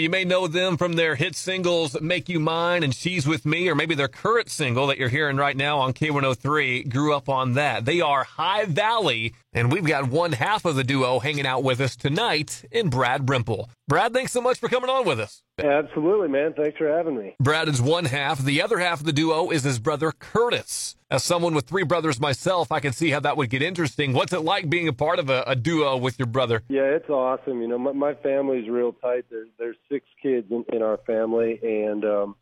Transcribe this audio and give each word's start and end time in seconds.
You 0.00 0.08
may 0.08 0.24
know 0.24 0.46
them 0.46 0.78
from 0.78 0.94
their 0.94 1.14
hit 1.14 1.36
singles 1.36 2.00
Make 2.00 2.30
You 2.30 2.40
Mine 2.40 2.82
and 2.82 2.94
She's 2.94 3.26
With 3.26 3.44
Me, 3.44 3.68
or 3.68 3.74
maybe 3.74 3.94
their 3.94 4.08
current 4.08 4.48
single 4.48 4.86
that 4.86 4.96
you're 4.96 5.10
hearing 5.10 5.36
right 5.36 5.54
now 5.54 5.78
on 5.80 5.92
K103 5.92 6.88
grew 6.88 7.12
up 7.12 7.28
on 7.28 7.52
that. 7.52 7.84
They 7.84 8.00
are 8.00 8.24
High 8.24 8.64
Valley, 8.64 9.34
and 9.52 9.72
we've 9.72 9.84
got 9.84 10.08
one 10.08 10.32
half 10.32 10.64
of 10.64 10.76
the 10.76 10.84
duo 10.84 11.18
hanging 11.18 11.46
out 11.46 11.62
with 11.62 11.80
us 11.80 11.96
tonight 11.96 12.64
in 12.70 12.88
Brad 12.88 13.26
Rempel. 13.26 13.68
Brad, 13.88 14.12
thanks 14.12 14.32
so 14.32 14.40
much 14.40 14.58
for 14.58 14.68
coming 14.68 14.90
on 14.90 15.04
with 15.04 15.18
us. 15.18 15.42
Absolutely, 15.58 16.28
man. 16.28 16.54
Thanks 16.54 16.78
for 16.78 16.88
having 16.88 17.16
me. 17.16 17.34
Brad 17.40 17.68
is 17.68 17.82
one 17.82 18.04
half. 18.06 18.38
The 18.38 18.62
other 18.62 18.78
half 18.78 19.00
of 19.00 19.06
the 19.06 19.12
duo 19.12 19.50
is 19.50 19.64
his 19.64 19.78
brother 19.78 20.12
Curtis. 20.12 20.96
As 21.10 21.24
someone 21.24 21.54
with 21.54 21.66
three 21.66 21.82
brothers 21.82 22.20
myself, 22.20 22.70
I 22.70 22.78
can 22.78 22.92
see 22.92 23.10
how 23.10 23.20
that 23.20 23.36
would 23.36 23.50
get 23.50 23.62
interesting. 23.62 24.12
What's 24.12 24.32
it 24.32 24.40
like 24.40 24.70
being 24.70 24.86
a 24.86 24.92
part 24.92 25.18
of 25.18 25.28
a, 25.28 25.42
a 25.46 25.56
duo 25.56 25.96
with 25.96 26.18
your 26.18 26.26
brother? 26.26 26.62
Yeah, 26.68 26.82
it's 26.82 27.10
awesome. 27.10 27.60
You 27.60 27.68
know, 27.68 27.78
my, 27.78 27.92
my 27.92 28.14
family's 28.14 28.68
real 28.68 28.92
tight. 28.92 29.24
There's 29.28 29.48
there's 29.58 29.76
six 29.90 30.06
kids 30.22 30.46
in, 30.50 30.64
in 30.72 30.82
our 30.82 30.98
family, 30.98 31.58
and 31.62 32.04
um, 32.04 32.36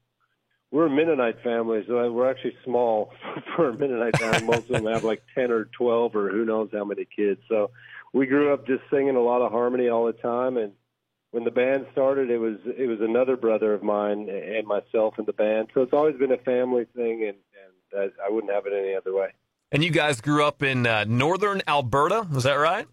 we're 0.71 0.87
a 0.87 0.91
Mennonite 0.91 1.43
family, 1.43 1.83
so 1.87 2.11
we're 2.13 2.31
actually 2.31 2.55
small 2.65 3.13
for 3.57 3.71
a 3.71 3.77
Mennonite 3.77 4.19
family. 4.19 4.47
Most 4.47 4.71
of 4.71 4.83
them 4.83 4.87
have 4.87 5.05
like 5.05 5.23
ten 5.35 5.51
or 5.51 5.65
twelve, 5.67 6.15
or 6.15 6.31
who 6.31 6.45
knows 6.45 6.71
how 6.73 6.85
many 6.85 7.05
kids. 7.05 7.41
So 7.49 7.71
we 8.13 8.27
grew 8.27 8.53
up 8.53 8.67
just 8.67 8.83
singing 8.91 9.17
a 9.17 9.23
lot 9.23 9.43
of 9.43 9.51
harmony 9.53 9.89
all 9.89 10.07
the 10.07 10.13
time, 10.13 10.57
and 10.57 10.73
when 11.31 11.45
the 11.45 11.51
band 11.51 11.87
started, 11.93 12.31
it 12.31 12.39
was 12.39 12.59
it 12.65 12.89
was 12.89 13.01
another 13.01 13.37
brother 13.37 13.75
of 13.75 13.83
mine 13.83 14.29
and 14.29 14.67
myself 14.67 15.19
in 15.19 15.25
the 15.25 15.33
band. 15.33 15.69
So 15.75 15.83
it's 15.83 15.93
always 15.93 16.17
been 16.17 16.33
a 16.33 16.39
family 16.39 16.87
thing, 16.95 17.25
and 17.25 17.37
and 17.95 18.13
I 18.25 18.31
wouldn't 18.31 18.53
have 18.53 18.67
it 18.67 18.73
any 18.73 18.95
other 18.95 19.15
way. 19.15 19.29
And 19.71 19.85
you 19.85 19.91
guys 19.91 20.21
grew 20.21 20.45
up 20.45 20.63
in 20.63 20.87
uh, 20.87 21.05
northern 21.05 21.63
Alberta, 21.69 22.27
is 22.35 22.45
that 22.45 22.55
right? 22.55 22.87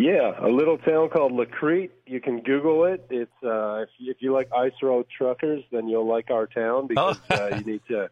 Yeah, 0.00 0.32
a 0.40 0.48
little 0.48 0.78
town 0.78 1.10
called 1.10 1.32
La 1.32 1.44
Crete. 1.44 1.92
You 2.06 2.22
can 2.22 2.40
Google 2.40 2.86
it. 2.86 3.06
It's 3.10 3.30
uh, 3.44 3.82
if, 3.82 3.90
you, 3.98 4.10
if 4.10 4.16
you 4.20 4.32
like 4.32 4.48
ice 4.50 4.72
road 4.82 5.04
truckers, 5.14 5.62
then 5.70 5.88
you'll 5.88 6.08
like 6.08 6.30
our 6.30 6.46
town 6.46 6.86
because 6.86 7.18
oh. 7.30 7.34
uh, 7.34 7.56
you 7.58 7.64
need 7.64 7.82
to. 7.88 8.08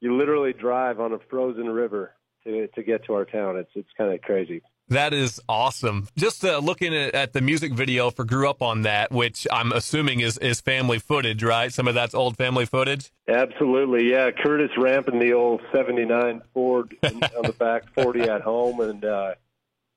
You 0.00 0.16
literally 0.16 0.52
drive 0.52 1.00
on 1.00 1.12
a 1.12 1.18
frozen 1.30 1.68
river 1.68 2.12
to 2.44 2.68
to 2.68 2.82
get 2.84 3.04
to 3.06 3.14
our 3.14 3.24
town. 3.24 3.56
It's 3.56 3.70
it's 3.74 3.88
kind 3.98 4.14
of 4.14 4.22
crazy. 4.22 4.62
That 4.88 5.12
is 5.12 5.40
awesome. 5.48 6.06
Just 6.16 6.44
uh, 6.44 6.58
looking 6.58 6.94
at, 6.94 7.14
at, 7.14 7.32
the 7.32 7.40
music 7.40 7.72
video 7.72 8.10
for 8.10 8.24
"Grew 8.24 8.48
Up 8.48 8.62
on 8.62 8.82
That," 8.82 9.10
which 9.10 9.44
I'm 9.50 9.72
assuming 9.72 10.20
is 10.20 10.38
is 10.38 10.60
family 10.60 11.00
footage, 11.00 11.42
right? 11.42 11.72
Some 11.72 11.88
of 11.88 11.94
that's 11.94 12.14
old 12.14 12.36
family 12.36 12.66
footage. 12.66 13.10
Absolutely, 13.26 14.08
yeah. 14.08 14.30
Curtis 14.30 14.70
ramping 14.78 15.18
the 15.18 15.32
old 15.32 15.62
'79 15.74 16.42
Ford 16.52 16.94
on 17.02 17.42
the 17.42 17.54
back 17.58 17.92
40 17.94 18.20
at 18.20 18.42
home, 18.42 18.78
and 18.78 19.04
uh, 19.04 19.34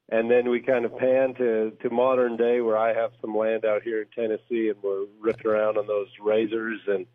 and 0.10 0.32
then 0.32 0.50
we 0.50 0.62
kind 0.62 0.86
of 0.86 0.98
pan 0.98 1.34
to 1.36 1.72
to 1.82 1.90
modern 1.90 2.38
day 2.38 2.62
where 2.62 2.78
I 2.78 2.94
have 2.94 3.12
some 3.22 3.36
land 3.36 3.66
out 3.66 3.84
here 3.84 4.02
in 4.02 4.08
Tennessee, 4.16 4.70
and 4.70 4.82
we're 4.82 5.06
ripping 5.20 5.48
around 5.48 5.78
on 5.78 5.88
those 5.88 6.08
razors 6.22 6.80
and 6.88 7.06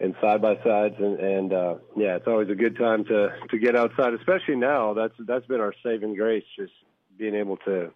and 0.00 0.14
side 0.20 0.40
by 0.40 0.56
sides 0.62 0.94
and 0.98 1.18
and 1.18 1.52
uh 1.52 1.74
yeah 1.96 2.14
it's 2.14 2.28
always 2.28 2.48
a 2.48 2.54
good 2.54 2.78
time 2.78 3.04
to 3.04 3.30
to 3.50 3.58
get 3.58 3.74
outside 3.74 4.14
especially 4.14 4.54
now 4.54 4.94
that's 4.94 5.14
that's 5.26 5.44
been 5.46 5.60
our 5.60 5.74
saving 5.82 6.14
grace 6.14 6.44
just 6.56 6.72
being 7.18 7.34
able 7.34 7.56
to 7.56 7.90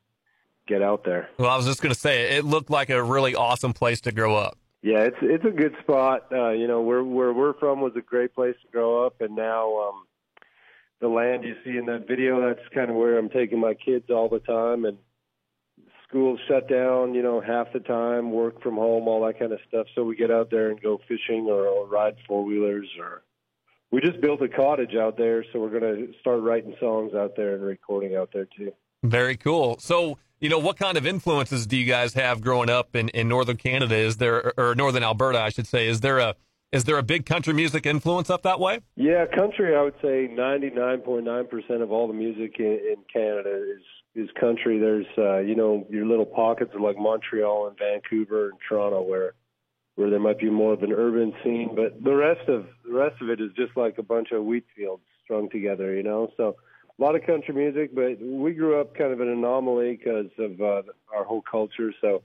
get 0.66 0.82
out 0.82 1.04
there. 1.04 1.28
Well, 1.38 1.50
I 1.50 1.56
was 1.56 1.66
just 1.66 1.82
going 1.82 1.94
to 1.94 1.98
say 1.98 2.36
it 2.36 2.44
looked 2.44 2.70
like 2.70 2.90
a 2.90 3.02
really 3.02 3.34
awesome 3.34 3.72
place 3.72 4.00
to 4.02 4.12
grow 4.12 4.36
up. 4.36 4.58
Yeah, 4.82 5.00
it's 5.00 5.16
it's 5.22 5.44
a 5.44 5.50
good 5.50 5.76
spot. 5.80 6.26
Uh, 6.32 6.50
you 6.50 6.66
know, 6.66 6.80
where 6.80 7.04
where 7.04 7.32
we're 7.32 7.54
from 7.54 7.80
was 7.80 7.92
a 7.96 8.00
great 8.00 8.34
place 8.34 8.56
to 8.62 8.68
grow 8.72 9.06
up, 9.06 9.20
and 9.20 9.36
now 9.36 9.88
um, 9.88 10.06
the 11.02 11.08
land 11.08 11.42
you 11.42 11.56
see 11.64 11.76
in 11.76 11.86
that 11.86 12.06
video, 12.06 12.48
that's 12.48 12.66
kind 12.72 12.88
of 12.88 12.96
where 12.96 13.18
I'm 13.18 13.28
taking 13.28 13.58
my 13.58 13.74
kids 13.74 14.08
all 14.08 14.28
the 14.28 14.38
time, 14.38 14.84
and 14.84 14.96
schools 16.08 16.38
shut 16.48 16.70
down. 16.70 17.12
You 17.12 17.22
know, 17.22 17.40
half 17.40 17.72
the 17.72 17.80
time, 17.80 18.30
work 18.30 18.62
from 18.62 18.76
home, 18.76 19.08
all 19.08 19.26
that 19.26 19.38
kind 19.38 19.52
of 19.52 19.58
stuff. 19.68 19.88
So 19.94 20.04
we 20.04 20.14
get 20.14 20.30
out 20.30 20.50
there 20.50 20.70
and 20.70 20.80
go 20.80 21.00
fishing 21.08 21.48
or, 21.50 21.66
or 21.66 21.86
ride 21.88 22.14
four 22.26 22.44
wheelers, 22.44 22.88
or 23.00 23.22
we 23.90 24.00
just 24.00 24.20
built 24.20 24.40
a 24.42 24.48
cottage 24.48 24.94
out 24.94 25.18
there, 25.18 25.44
so 25.52 25.58
we're 25.58 25.78
going 25.78 25.82
to 25.82 26.12
start 26.20 26.40
writing 26.40 26.74
songs 26.78 27.14
out 27.14 27.34
there 27.36 27.56
and 27.56 27.64
recording 27.64 28.16
out 28.16 28.30
there 28.32 28.46
too. 28.56 28.72
Very 29.02 29.36
cool. 29.36 29.78
So, 29.80 30.18
you 30.40 30.48
know, 30.48 30.60
what 30.60 30.76
kind 30.76 30.96
of 30.96 31.04
influences 31.04 31.66
do 31.66 31.76
you 31.76 31.84
guys 31.84 32.14
have 32.14 32.40
growing 32.40 32.70
up 32.70 32.94
in, 32.94 33.08
in 33.08 33.26
northern 33.26 33.56
Canada? 33.56 33.96
Is 33.96 34.18
there 34.18 34.54
or 34.56 34.76
northern 34.76 35.02
Alberta, 35.02 35.40
I 35.40 35.48
should 35.48 35.66
say? 35.66 35.88
Is 35.88 36.00
there 36.00 36.20
a 36.20 36.36
is 36.72 36.84
there 36.84 36.96
a 36.96 37.02
big 37.02 37.26
country 37.26 37.52
music 37.52 37.86
influence 37.86 38.30
up 38.30 38.42
that 38.42 38.58
way? 38.58 38.80
Yeah, 38.96 39.26
country. 39.26 39.76
I 39.76 39.82
would 39.82 39.94
say 40.02 40.28
ninety 40.32 40.70
nine 40.70 41.00
point 41.00 41.24
nine 41.24 41.46
percent 41.46 41.82
of 41.82 41.92
all 41.92 42.08
the 42.08 42.14
music 42.14 42.56
in, 42.58 42.66
in 42.66 42.96
Canada 43.12 43.54
is 43.54 43.82
is 44.14 44.30
country. 44.40 44.78
There's 44.78 45.06
uh, 45.18 45.38
you 45.38 45.54
know 45.54 45.86
your 45.90 46.06
little 46.06 46.26
pockets 46.26 46.72
of 46.74 46.80
like 46.80 46.96
Montreal 46.98 47.68
and 47.68 47.78
Vancouver 47.78 48.50
and 48.50 48.58
Toronto 48.66 49.02
where 49.02 49.34
where 49.96 50.08
there 50.08 50.20
might 50.20 50.38
be 50.38 50.48
more 50.48 50.72
of 50.72 50.82
an 50.82 50.92
urban 50.92 51.34
scene, 51.44 51.74
but 51.76 52.02
the 52.02 52.14
rest 52.14 52.48
of 52.48 52.66
the 52.86 52.94
rest 52.94 53.20
of 53.20 53.28
it 53.28 53.40
is 53.40 53.50
just 53.54 53.76
like 53.76 53.98
a 53.98 54.02
bunch 54.02 54.32
of 54.32 54.44
wheat 54.44 54.64
fields 54.74 55.02
strung 55.24 55.50
together. 55.50 55.94
You 55.94 56.02
know, 56.02 56.30
so 56.36 56.56
a 56.98 57.02
lot 57.02 57.14
of 57.14 57.24
country 57.26 57.54
music, 57.54 57.94
but 57.94 58.18
we 58.20 58.54
grew 58.54 58.80
up 58.80 58.96
kind 58.96 59.12
of 59.12 59.20
an 59.20 59.28
anomaly 59.28 59.96
because 59.96 60.30
of 60.38 60.60
uh, 60.60 60.82
our 61.14 61.24
whole 61.24 61.42
culture. 61.42 61.92
So 62.00 62.22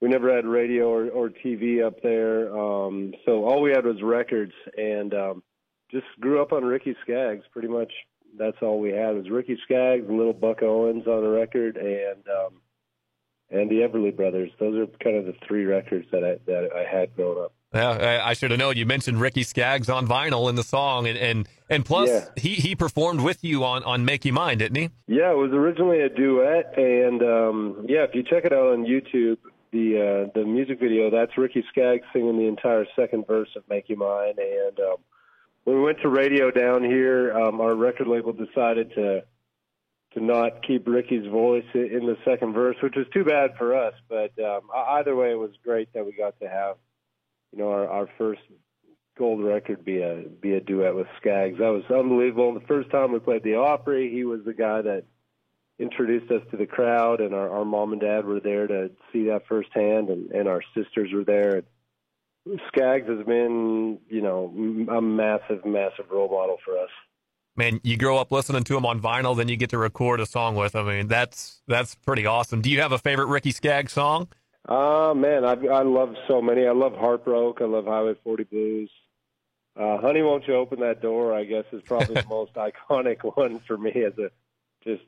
we 0.00 0.08
never 0.08 0.34
had 0.34 0.46
radio 0.46 0.88
or, 0.88 1.08
or 1.08 1.28
TV 1.28 1.84
up 1.84 2.02
there. 2.02 2.56
Um, 2.56 3.14
so 3.24 3.44
all 3.44 3.60
we 3.60 3.70
had 3.70 3.84
was 3.84 4.02
records, 4.02 4.52
and 4.76 5.12
um, 5.14 5.42
just 5.90 6.06
grew 6.20 6.40
up 6.40 6.52
on 6.52 6.64
Ricky 6.64 6.96
Skaggs. 7.02 7.44
Pretty 7.52 7.68
much, 7.68 7.92
that's 8.38 8.58
all 8.62 8.80
we 8.80 8.90
had 8.90 9.16
was 9.16 9.30
Ricky 9.30 9.58
Skaggs 9.64 10.06
and 10.08 10.16
Little 10.16 10.32
Buck 10.32 10.62
Owens 10.62 11.06
on 11.06 11.22
the 11.22 11.30
record, 11.30 11.76
and 11.76 12.24
um, 12.28 12.60
and 13.50 13.70
the 13.70 13.76
Everly 13.76 14.14
Brothers. 14.14 14.50
Those 14.60 14.76
are 14.76 14.86
kind 15.02 15.16
of 15.16 15.26
the 15.26 15.34
three 15.46 15.64
records 15.64 16.06
that 16.12 16.24
I 16.24 16.38
that 16.46 16.70
I 16.74 16.84
had 16.84 17.14
growing 17.16 17.44
up. 17.44 17.52
Yeah, 17.74 18.22
I 18.24 18.32
should 18.32 18.50
have 18.50 18.58
known. 18.58 18.78
You 18.78 18.86
mentioned 18.86 19.20
Ricky 19.20 19.42
Skaggs 19.42 19.90
on 19.90 20.06
vinyl 20.06 20.48
in 20.48 20.54
the 20.54 20.62
song, 20.62 21.06
and 21.06 21.18
and, 21.18 21.48
and 21.68 21.84
plus 21.84 22.08
yeah. 22.08 22.24
he, 22.36 22.54
he 22.54 22.74
performed 22.74 23.20
with 23.20 23.44
you 23.44 23.62
on, 23.62 23.82
on 23.84 24.06
Make 24.06 24.24
You 24.24 24.32
Mine, 24.32 24.56
didn't 24.56 24.76
he? 24.76 24.90
Yeah, 25.06 25.32
it 25.32 25.36
was 25.36 25.50
originally 25.52 26.00
a 26.00 26.08
duet, 26.08 26.78
and 26.78 27.22
um, 27.22 27.86
yeah, 27.86 28.04
if 28.04 28.14
you 28.14 28.22
check 28.22 28.46
it 28.46 28.54
out 28.54 28.72
on 28.72 28.86
YouTube, 28.86 29.36
the 29.72 30.28
uh, 30.28 30.30
the 30.34 30.44
music 30.44 30.80
video, 30.80 31.10
that's 31.10 31.36
Ricky 31.36 31.64
Skaggs 31.70 32.04
singing 32.12 32.38
the 32.38 32.46
entire 32.46 32.86
second 32.96 33.26
verse 33.26 33.48
of 33.56 33.62
Make 33.68 33.88
You 33.88 33.96
Mine, 33.96 34.34
and 34.38 34.78
um, 34.80 34.96
when 35.64 35.76
we 35.76 35.82
went 35.82 36.00
to 36.02 36.08
radio 36.08 36.50
down 36.50 36.82
here, 36.82 37.32
um, 37.38 37.60
our 37.60 37.74
record 37.74 38.08
label 38.08 38.32
decided 38.32 38.92
to 38.94 39.24
to 40.14 40.24
not 40.24 40.66
keep 40.66 40.88
Ricky's 40.88 41.26
voice 41.26 41.66
in 41.74 42.06
the 42.06 42.16
second 42.24 42.54
verse, 42.54 42.76
which 42.82 42.94
was 42.96 43.06
too 43.12 43.24
bad 43.24 43.50
for 43.58 43.76
us. 43.76 43.94
But 44.08 44.32
um, 44.42 44.62
either 44.74 45.14
way, 45.14 45.32
it 45.32 45.38
was 45.38 45.50
great 45.62 45.92
that 45.92 46.06
we 46.06 46.12
got 46.12 46.38
to 46.40 46.48
have 46.48 46.76
you 47.52 47.58
know, 47.58 47.70
our, 47.70 47.88
our 47.88 48.08
first 48.18 48.40
gold 49.16 49.42
record 49.42 49.84
be 49.84 50.00
a 50.00 50.22
be 50.40 50.52
a 50.52 50.60
duet 50.60 50.94
with 50.94 51.06
Skaggs. 51.20 51.58
That 51.58 51.68
was 51.68 51.84
unbelievable. 51.90 52.54
The 52.54 52.66
first 52.66 52.90
time 52.90 53.12
we 53.12 53.18
played 53.18 53.42
the 53.42 53.56
Opry, 53.56 54.10
he 54.12 54.24
was 54.24 54.40
the 54.44 54.54
guy 54.54 54.82
that 54.82 55.04
introduced 55.78 56.30
us 56.30 56.42
to 56.50 56.56
the 56.56 56.66
crowd, 56.66 57.20
and 57.20 57.34
our, 57.34 57.50
our 57.50 57.64
mom 57.64 57.92
and 57.92 58.00
dad 58.00 58.24
were 58.24 58.40
there 58.40 58.66
to 58.66 58.90
see 59.12 59.26
that 59.26 59.46
firsthand, 59.48 60.10
and, 60.10 60.30
and 60.32 60.48
our 60.48 60.62
sisters 60.74 61.10
were 61.12 61.24
there. 61.24 61.62
Skaggs 62.68 63.08
has 63.08 63.24
been, 63.26 63.98
you 64.08 64.22
know, 64.22 64.52
a 64.90 65.00
massive, 65.00 65.64
massive 65.64 66.06
role 66.10 66.30
model 66.30 66.56
for 66.64 66.78
us. 66.78 66.90
Man, 67.56 67.80
you 67.82 67.96
grow 67.96 68.18
up 68.18 68.30
listening 68.30 68.64
to 68.64 68.76
him 68.76 68.86
on 68.86 69.00
vinyl, 69.00 69.36
then 69.36 69.48
you 69.48 69.56
get 69.56 69.70
to 69.70 69.78
record 69.78 70.20
a 70.20 70.26
song 70.26 70.54
with 70.54 70.74
him. 70.74 70.86
I 70.86 70.98
mean, 70.98 71.08
that's 71.08 71.60
that's 71.66 71.96
pretty 71.96 72.24
awesome. 72.24 72.62
Do 72.62 72.70
you 72.70 72.80
have 72.80 72.92
a 72.92 72.98
favorite 72.98 73.26
Ricky 73.26 73.50
Skaggs 73.50 73.92
song? 73.92 74.28
Uh 74.68 75.12
man, 75.16 75.44
I 75.44 75.54
I 75.66 75.82
love 75.82 76.14
so 76.28 76.40
many. 76.40 76.66
I 76.68 76.70
love 76.70 76.92
Heartbroke. 76.92 77.60
I 77.60 77.64
love 77.64 77.86
Highway 77.86 78.14
40 78.22 78.44
Blues. 78.44 78.90
Uh, 79.78 79.98
Honey, 79.98 80.22
won't 80.22 80.46
you 80.46 80.54
open 80.54 80.80
that 80.80 81.02
door? 81.02 81.34
I 81.34 81.44
guess 81.44 81.64
is 81.72 81.82
probably 81.82 82.14
the 82.14 82.26
most 82.28 82.52
iconic 82.54 83.18
one 83.36 83.58
for 83.60 83.76
me 83.76 83.90
as 84.04 84.16
a 84.18 84.30
just 84.84 85.02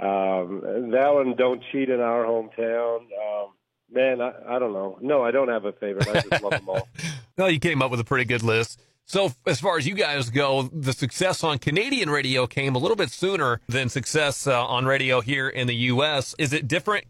um, 0.00 0.90
that 0.90 1.10
one. 1.12 1.34
Don't 1.36 1.62
cheat 1.70 1.90
in 1.90 2.00
our 2.00 2.24
hometown. 2.24 3.00
Um, 3.00 3.52
man, 3.90 4.20
I, 4.20 4.56
I 4.56 4.58
don't 4.58 4.72
know. 4.72 4.98
No, 5.00 5.22
I 5.22 5.30
don't 5.30 5.48
have 5.48 5.64
a 5.64 5.72
favorite. 5.72 6.08
I 6.08 6.20
just 6.20 6.42
love 6.42 6.52
them 6.52 6.68
all. 6.68 6.88
well, 7.36 7.50
you 7.50 7.58
came 7.60 7.82
up 7.82 7.90
with 7.90 8.00
a 8.00 8.04
pretty 8.04 8.24
good 8.24 8.42
list. 8.42 8.82
So, 9.04 9.32
as 9.44 9.60
far 9.60 9.76
as 9.76 9.86
you 9.86 9.94
guys 9.94 10.30
go, 10.30 10.62
the 10.62 10.92
success 10.92 11.42
on 11.42 11.58
Canadian 11.58 12.10
radio 12.10 12.46
came 12.46 12.76
a 12.76 12.78
little 12.78 12.96
bit 12.96 13.10
sooner 13.10 13.60
than 13.68 13.88
success 13.88 14.46
uh, 14.46 14.64
on 14.64 14.86
radio 14.86 15.20
here 15.20 15.48
in 15.48 15.66
the 15.66 15.74
U.S. 15.74 16.34
Is 16.38 16.52
it 16.52 16.68
different 16.68 17.06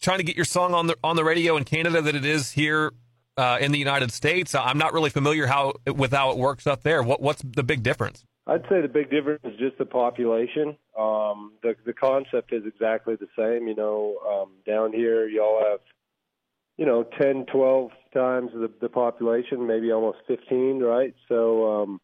trying 0.00 0.18
to 0.18 0.24
get 0.24 0.34
your 0.34 0.46
song 0.46 0.72
on 0.72 0.86
the 0.86 0.96
on 1.04 1.16
the 1.16 1.24
radio 1.24 1.56
in 1.56 1.64
Canada 1.64 2.00
than 2.00 2.16
it 2.16 2.24
is 2.24 2.52
here 2.52 2.92
uh, 3.36 3.58
in 3.60 3.70
the 3.70 3.78
United 3.78 4.12
States? 4.12 4.54
I'm 4.54 4.78
not 4.78 4.94
really 4.94 5.10
familiar 5.10 5.46
how 5.46 5.74
with 5.86 6.12
how 6.12 6.30
it 6.30 6.38
works 6.38 6.66
up 6.66 6.84
there. 6.84 7.02
What 7.02 7.20
what's 7.20 7.42
the 7.42 7.62
big 7.62 7.82
difference? 7.82 8.24
I'd 8.46 8.62
say 8.68 8.80
the 8.80 8.88
big 8.88 9.10
difference 9.10 9.42
is 9.44 9.58
just 9.58 9.78
the 9.78 9.84
population. 9.84 10.76
Um, 10.98 11.52
the 11.62 11.74
the 11.86 11.92
concept 11.92 12.52
is 12.52 12.64
exactly 12.66 13.14
the 13.16 13.28
same. 13.38 13.68
You 13.68 13.76
know, 13.76 14.16
um, 14.28 14.50
down 14.66 14.92
here 14.92 15.28
y'all 15.28 15.62
have 15.70 15.80
you 16.76 16.86
know 16.86 17.04
ten, 17.20 17.46
twelve 17.46 17.90
times 18.12 18.50
the, 18.52 18.70
the 18.80 18.88
population, 18.88 19.66
maybe 19.66 19.90
almost 19.90 20.18
15, 20.26 20.80
right? 20.80 21.14
So 21.28 21.82
um, 21.82 22.00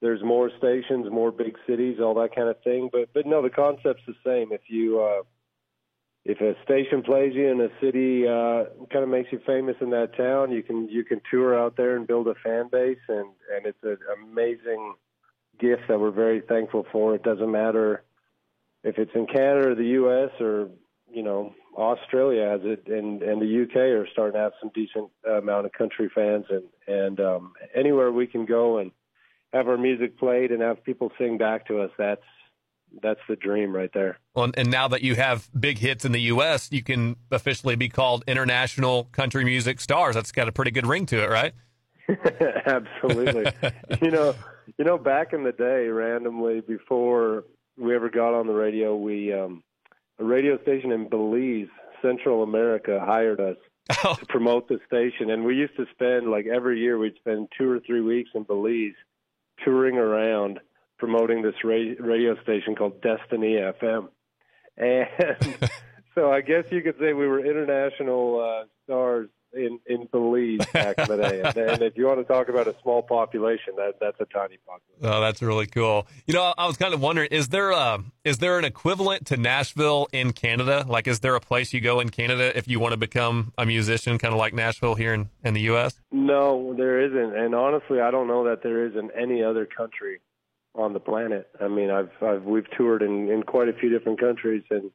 there's 0.00 0.22
more 0.22 0.50
stations, 0.56 1.06
more 1.10 1.32
big 1.32 1.56
cities, 1.66 1.98
all 2.00 2.14
that 2.14 2.34
kind 2.34 2.48
of 2.48 2.62
thing. 2.62 2.90
But 2.92 3.12
but 3.12 3.26
no, 3.26 3.42
the 3.42 3.50
concept's 3.50 4.04
the 4.06 4.14
same. 4.24 4.52
If 4.52 4.62
you 4.68 5.00
uh, 5.00 5.22
if 6.24 6.40
a 6.40 6.54
station 6.64 7.02
plays 7.02 7.32
you 7.34 7.48
in 7.48 7.60
a 7.60 7.68
city, 7.80 8.26
uh, 8.28 8.64
kind 8.92 9.02
of 9.02 9.08
makes 9.08 9.32
you 9.32 9.40
famous 9.46 9.76
in 9.80 9.90
that 9.90 10.16
town, 10.16 10.52
you 10.52 10.62
can 10.62 10.88
you 10.88 11.04
can 11.04 11.20
tour 11.30 11.58
out 11.58 11.76
there 11.76 11.96
and 11.96 12.06
build 12.06 12.28
a 12.28 12.34
fan 12.44 12.68
base, 12.70 12.98
and 13.08 13.30
and 13.54 13.64
it's 13.64 13.82
an 13.82 13.98
amazing 14.22 14.94
gift 15.58 15.82
that 15.88 15.98
we're 15.98 16.10
very 16.10 16.40
thankful 16.40 16.86
for. 16.92 17.14
It 17.14 17.22
doesn't 17.22 17.50
matter 17.50 18.02
if 18.84 18.98
it's 18.98 19.10
in 19.14 19.26
Canada 19.26 19.70
or 19.70 19.74
the 19.74 19.84
U.S. 19.84 20.30
or 20.40 20.68
you 21.10 21.22
know 21.22 21.54
Australia 21.76 22.48
has 22.48 22.60
it, 22.64 22.86
and 22.86 23.22
and 23.22 23.40
the 23.40 23.62
UK 23.62 23.76
are 23.76 24.08
starting 24.12 24.34
to 24.34 24.40
have 24.40 24.52
some 24.60 24.70
decent 24.74 25.10
amount 25.28 25.66
of 25.66 25.72
country 25.72 26.10
fans, 26.14 26.46
and 26.50 26.64
and 26.86 27.20
um, 27.20 27.52
anywhere 27.74 28.10
we 28.10 28.26
can 28.26 28.46
go 28.46 28.78
and 28.78 28.90
have 29.52 29.68
our 29.68 29.78
music 29.78 30.18
played 30.18 30.50
and 30.50 30.62
have 30.62 30.84
people 30.84 31.10
sing 31.18 31.38
back 31.38 31.66
to 31.68 31.80
us, 31.80 31.90
that's 31.96 32.22
that's 33.02 33.20
the 33.28 33.36
dream 33.36 33.74
right 33.74 33.90
there. 33.92 34.18
Well, 34.34 34.50
and 34.56 34.70
now 34.70 34.88
that 34.88 35.02
you 35.02 35.14
have 35.14 35.48
big 35.58 35.78
hits 35.78 36.04
in 36.04 36.12
the 36.12 36.20
U.S., 36.22 36.70
you 36.72 36.82
can 36.82 37.16
officially 37.30 37.76
be 37.76 37.88
called 37.88 38.24
international 38.26 39.04
country 39.04 39.44
music 39.44 39.80
stars. 39.80 40.14
That's 40.14 40.32
got 40.32 40.48
a 40.48 40.52
pretty 40.52 40.70
good 40.70 40.86
ring 40.86 41.06
to 41.06 41.22
it, 41.22 41.28
right? 41.28 41.52
Absolutely. 42.66 43.52
you 44.00 44.10
know, 44.10 44.34
you 44.76 44.84
know, 44.84 44.98
back 44.98 45.32
in 45.32 45.44
the 45.44 45.52
day, 45.52 45.88
randomly 45.88 46.60
before 46.60 47.44
we 47.76 47.94
ever 47.94 48.08
got 48.08 48.34
on 48.34 48.46
the 48.46 48.52
radio, 48.52 48.96
we 48.96 49.32
um, 49.32 49.62
a 50.18 50.24
radio 50.24 50.60
station 50.62 50.92
in 50.92 51.08
Belize, 51.08 51.68
Central 52.02 52.42
America, 52.42 53.00
hired 53.04 53.40
us 53.40 53.56
oh. 54.04 54.14
to 54.14 54.26
promote 54.26 54.68
the 54.68 54.78
station, 54.86 55.30
and 55.30 55.44
we 55.44 55.56
used 55.56 55.76
to 55.76 55.86
spend 55.92 56.30
like 56.30 56.46
every 56.46 56.80
year 56.80 56.98
we'd 56.98 57.16
spend 57.16 57.48
two 57.56 57.70
or 57.70 57.80
three 57.80 58.00
weeks 58.00 58.30
in 58.34 58.42
Belize 58.42 58.94
touring 59.64 59.96
around 59.96 60.60
promoting 60.98 61.42
this 61.42 61.54
radio 61.64 62.40
station 62.42 62.74
called 62.74 63.00
Destiny 63.00 63.54
FM. 63.54 64.08
And 64.76 65.70
so 66.14 66.32
I 66.32 66.40
guess 66.40 66.64
you 66.70 66.82
could 66.82 66.96
say 66.98 67.12
we 67.12 67.26
were 67.26 67.44
international 67.44 68.40
uh, 68.40 68.66
stars 68.84 69.28
in 69.52 69.78
in 69.86 70.06
Belize 70.10 70.64
back 70.72 70.98
in 70.98 71.08
the 71.08 71.16
day. 71.16 71.40
And, 71.40 71.56
and, 71.56 71.82
if 71.82 71.96
you 71.96 72.06
want 72.06 72.18
to 72.20 72.24
talk 72.24 72.48
about 72.48 72.66
a 72.66 72.74
small 72.82 73.02
population, 73.02 73.74
that 73.76 73.94
that's 74.00 74.20
a 74.20 74.26
tiny 74.26 74.58
population. 74.66 75.02
Oh, 75.02 75.20
that's 75.20 75.42
really 75.42 75.66
cool. 75.66 76.06
You 76.26 76.34
know, 76.34 76.54
I 76.56 76.66
was 76.66 76.76
kind 76.76 76.94
of 76.94 77.00
wondering 77.00 77.28
is 77.30 77.48
there 77.48 77.70
a 77.70 78.02
is 78.24 78.38
there 78.38 78.58
an 78.58 78.64
equivalent 78.64 79.26
to 79.26 79.36
Nashville 79.36 80.08
in 80.12 80.32
Canada? 80.32 80.84
Like, 80.86 81.06
is 81.06 81.20
there 81.20 81.34
a 81.34 81.40
place 81.40 81.72
you 81.72 81.80
go 81.80 82.00
in 82.00 82.10
Canada 82.10 82.56
if 82.56 82.68
you 82.68 82.80
want 82.80 82.92
to 82.92 82.98
become 82.98 83.52
a 83.58 83.66
musician, 83.66 84.18
kind 84.18 84.34
of 84.34 84.38
like 84.38 84.54
Nashville 84.54 84.94
here 84.94 85.14
in 85.14 85.30
in 85.44 85.54
the 85.54 85.62
U.S.? 85.62 86.00
No, 86.12 86.74
there 86.76 87.00
isn't. 87.00 87.36
And 87.36 87.54
honestly, 87.54 88.00
I 88.00 88.10
don't 88.10 88.28
know 88.28 88.44
that 88.44 88.62
there 88.62 88.86
is 88.86 88.94
in 88.96 89.10
any 89.18 89.42
other 89.42 89.66
country 89.66 90.20
on 90.74 90.92
the 90.92 91.00
planet. 91.00 91.48
I 91.60 91.68
mean, 91.68 91.90
I've, 91.90 92.10
I've 92.22 92.44
we've 92.44 92.70
toured 92.76 93.02
in, 93.02 93.28
in 93.30 93.42
quite 93.42 93.68
a 93.68 93.72
few 93.72 93.90
different 93.90 94.20
countries, 94.20 94.62
and 94.70 94.90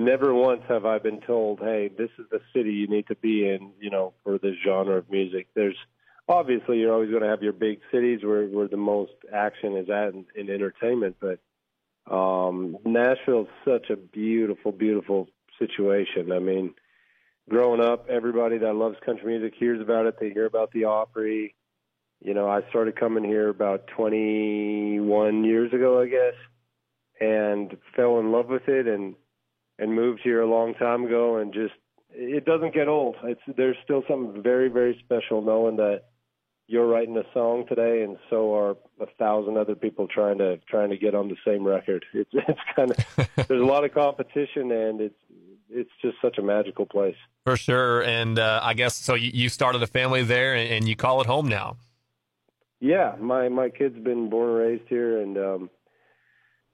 never 0.00 0.34
once 0.34 0.62
have 0.68 0.84
I 0.84 0.98
been 0.98 1.20
told, 1.20 1.60
"Hey, 1.60 1.88
this 1.88 2.10
is 2.18 2.26
the 2.30 2.40
city 2.52 2.72
you 2.72 2.88
need 2.88 3.06
to 3.08 3.16
be 3.16 3.48
in," 3.48 3.72
you 3.80 3.90
know, 3.90 4.14
for 4.24 4.38
this 4.38 4.56
genre 4.64 4.96
of 4.96 5.10
music. 5.10 5.48
There's 5.54 5.76
obviously 6.28 6.80
you're 6.80 6.92
always 6.92 7.10
going 7.10 7.22
to 7.22 7.28
have 7.28 7.42
your 7.42 7.52
big 7.52 7.80
cities 7.90 8.24
where 8.24 8.46
where 8.46 8.68
the 8.68 8.76
most 8.76 9.12
action 9.32 9.76
is 9.76 9.88
at 9.90 10.14
in, 10.14 10.26
in 10.34 10.50
entertainment, 10.50 11.16
but 11.20 11.38
um, 12.12 12.78
Nashville's 12.84 13.48
such 13.64 13.90
a 13.90 13.96
beautiful, 13.96 14.72
beautiful 14.72 15.28
situation. 15.58 16.32
I 16.32 16.38
mean, 16.38 16.74
growing 17.48 17.80
up, 17.80 18.08
everybody 18.08 18.58
that 18.58 18.74
loves 18.74 18.96
country 19.04 19.38
music 19.38 19.54
hears 19.58 19.80
about 19.80 20.06
it. 20.06 20.18
They 20.18 20.30
hear 20.30 20.46
about 20.46 20.72
the 20.72 20.84
Opry 20.84 21.54
you 22.22 22.34
know, 22.34 22.48
I 22.48 22.60
started 22.68 23.00
coming 23.00 23.24
here 23.24 23.48
about 23.48 23.86
21 23.96 25.44
years 25.44 25.72
ago, 25.72 26.00
I 26.00 26.06
guess, 26.06 26.34
and 27.18 27.76
fell 27.96 28.18
in 28.18 28.30
love 28.30 28.48
with 28.48 28.68
it 28.68 28.86
and 28.86 29.14
and 29.80 29.94
moved 29.94 30.20
here 30.22 30.40
a 30.42 30.46
long 30.46 30.74
time 30.74 31.04
ago 31.04 31.38
and 31.38 31.52
just 31.52 31.74
it 32.12 32.44
doesn't 32.44 32.74
get 32.74 32.86
old. 32.86 33.16
It's 33.24 33.40
there's 33.56 33.76
still 33.82 34.04
something 34.08 34.42
very 34.42 34.68
very 34.68 35.00
special 35.04 35.42
knowing 35.42 35.76
that 35.76 36.04
you're 36.68 36.86
writing 36.86 37.16
a 37.16 37.24
song 37.34 37.64
today 37.68 38.02
and 38.02 38.16
so 38.28 38.54
are 38.54 38.76
a 39.00 39.06
thousand 39.18 39.56
other 39.56 39.74
people 39.74 40.06
trying 40.06 40.38
to 40.38 40.58
trying 40.68 40.90
to 40.90 40.96
get 40.96 41.14
on 41.14 41.28
the 41.28 41.36
same 41.44 41.66
record. 41.66 42.04
It's 42.12 42.30
it's 42.34 42.60
kind 42.76 42.92
of 42.92 42.96
there's 43.48 43.62
a 43.62 43.64
lot 43.64 43.84
of 43.84 43.92
competition 43.92 44.70
and 44.70 45.00
it's 45.00 45.14
it's 45.72 45.90
just 46.02 46.16
such 46.20 46.38
a 46.38 46.42
magical 46.42 46.86
place. 46.86 47.16
For 47.44 47.56
sure, 47.56 48.02
and 48.02 48.38
uh, 48.38 48.60
I 48.62 48.74
guess 48.74 48.96
so. 48.96 49.14
You, 49.14 49.30
you 49.32 49.48
started 49.48 49.82
a 49.82 49.86
family 49.86 50.22
there, 50.22 50.54
and, 50.54 50.68
and 50.68 50.88
you 50.88 50.96
call 50.96 51.20
it 51.20 51.26
home 51.26 51.48
now. 51.48 51.76
Yeah, 52.80 53.14
my 53.20 53.48
my 53.48 53.68
kid's 53.68 53.98
been 53.98 54.28
born 54.28 54.48
and 54.50 54.58
raised 54.58 54.88
here, 54.88 55.20
and 55.20 55.38
um, 55.38 55.70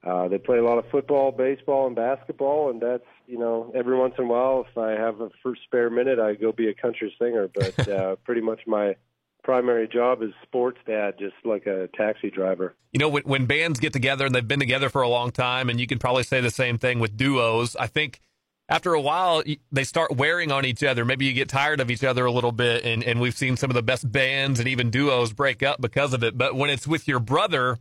uh, 0.07 0.27
they 0.27 0.37
play 0.37 0.57
a 0.57 0.63
lot 0.63 0.77
of 0.77 0.89
football, 0.89 1.31
baseball, 1.31 1.87
and 1.87 1.95
basketball. 1.95 2.69
And 2.69 2.81
that's 2.81 3.03
you 3.27 3.37
know 3.37 3.71
every 3.75 3.97
once 3.97 4.13
in 4.17 4.25
a 4.25 4.27
while, 4.27 4.65
if 4.69 4.77
I 4.77 4.91
have 4.91 5.19
a 5.19 5.29
first 5.43 5.61
spare 5.63 5.89
minute, 5.89 6.19
I 6.19 6.35
go 6.35 6.51
be 6.51 6.69
a 6.69 6.73
country 6.73 7.13
singer. 7.19 7.49
But 7.53 7.87
uh, 7.89 8.15
pretty 8.23 8.41
much 8.41 8.61
my 8.65 8.95
primary 9.43 9.87
job 9.87 10.21
is 10.23 10.31
sports 10.43 10.77
dad, 10.85 11.15
just 11.19 11.35
like 11.43 11.65
a 11.67 11.89
taxi 11.95 12.29
driver. 12.29 12.75
You 12.91 12.99
know, 12.99 13.09
when, 13.09 13.23
when 13.23 13.45
bands 13.45 13.79
get 13.79 13.93
together 13.93 14.25
and 14.25 14.33
they've 14.33 14.47
been 14.47 14.59
together 14.59 14.89
for 14.89 15.01
a 15.01 15.09
long 15.09 15.31
time, 15.31 15.69
and 15.69 15.79
you 15.79 15.87
can 15.87 15.99
probably 15.99 16.23
say 16.23 16.41
the 16.41 16.51
same 16.51 16.77
thing 16.77 16.99
with 16.99 17.17
duos. 17.17 17.75
I 17.75 17.87
think 17.87 18.21
after 18.69 18.93
a 18.93 19.01
while, 19.01 19.43
they 19.71 19.83
start 19.83 20.15
wearing 20.15 20.51
on 20.51 20.65
each 20.65 20.83
other. 20.83 21.05
Maybe 21.05 21.25
you 21.25 21.33
get 21.33 21.49
tired 21.49 21.79
of 21.79 21.89
each 21.91 22.03
other 22.03 22.25
a 22.25 22.31
little 22.31 22.51
bit, 22.51 22.83
and, 22.85 23.03
and 23.03 23.19
we've 23.19 23.35
seen 23.35 23.57
some 23.57 23.69
of 23.69 23.75
the 23.75 23.83
best 23.83 24.09
bands 24.09 24.59
and 24.59 24.67
even 24.67 24.89
duos 24.89 25.33
break 25.33 25.63
up 25.63 25.81
because 25.81 26.13
of 26.13 26.23
it. 26.23 26.37
But 26.37 26.55
when 26.55 26.69
it's 26.69 26.85
with 26.87 27.07
your 27.07 27.19
brother, 27.19 27.77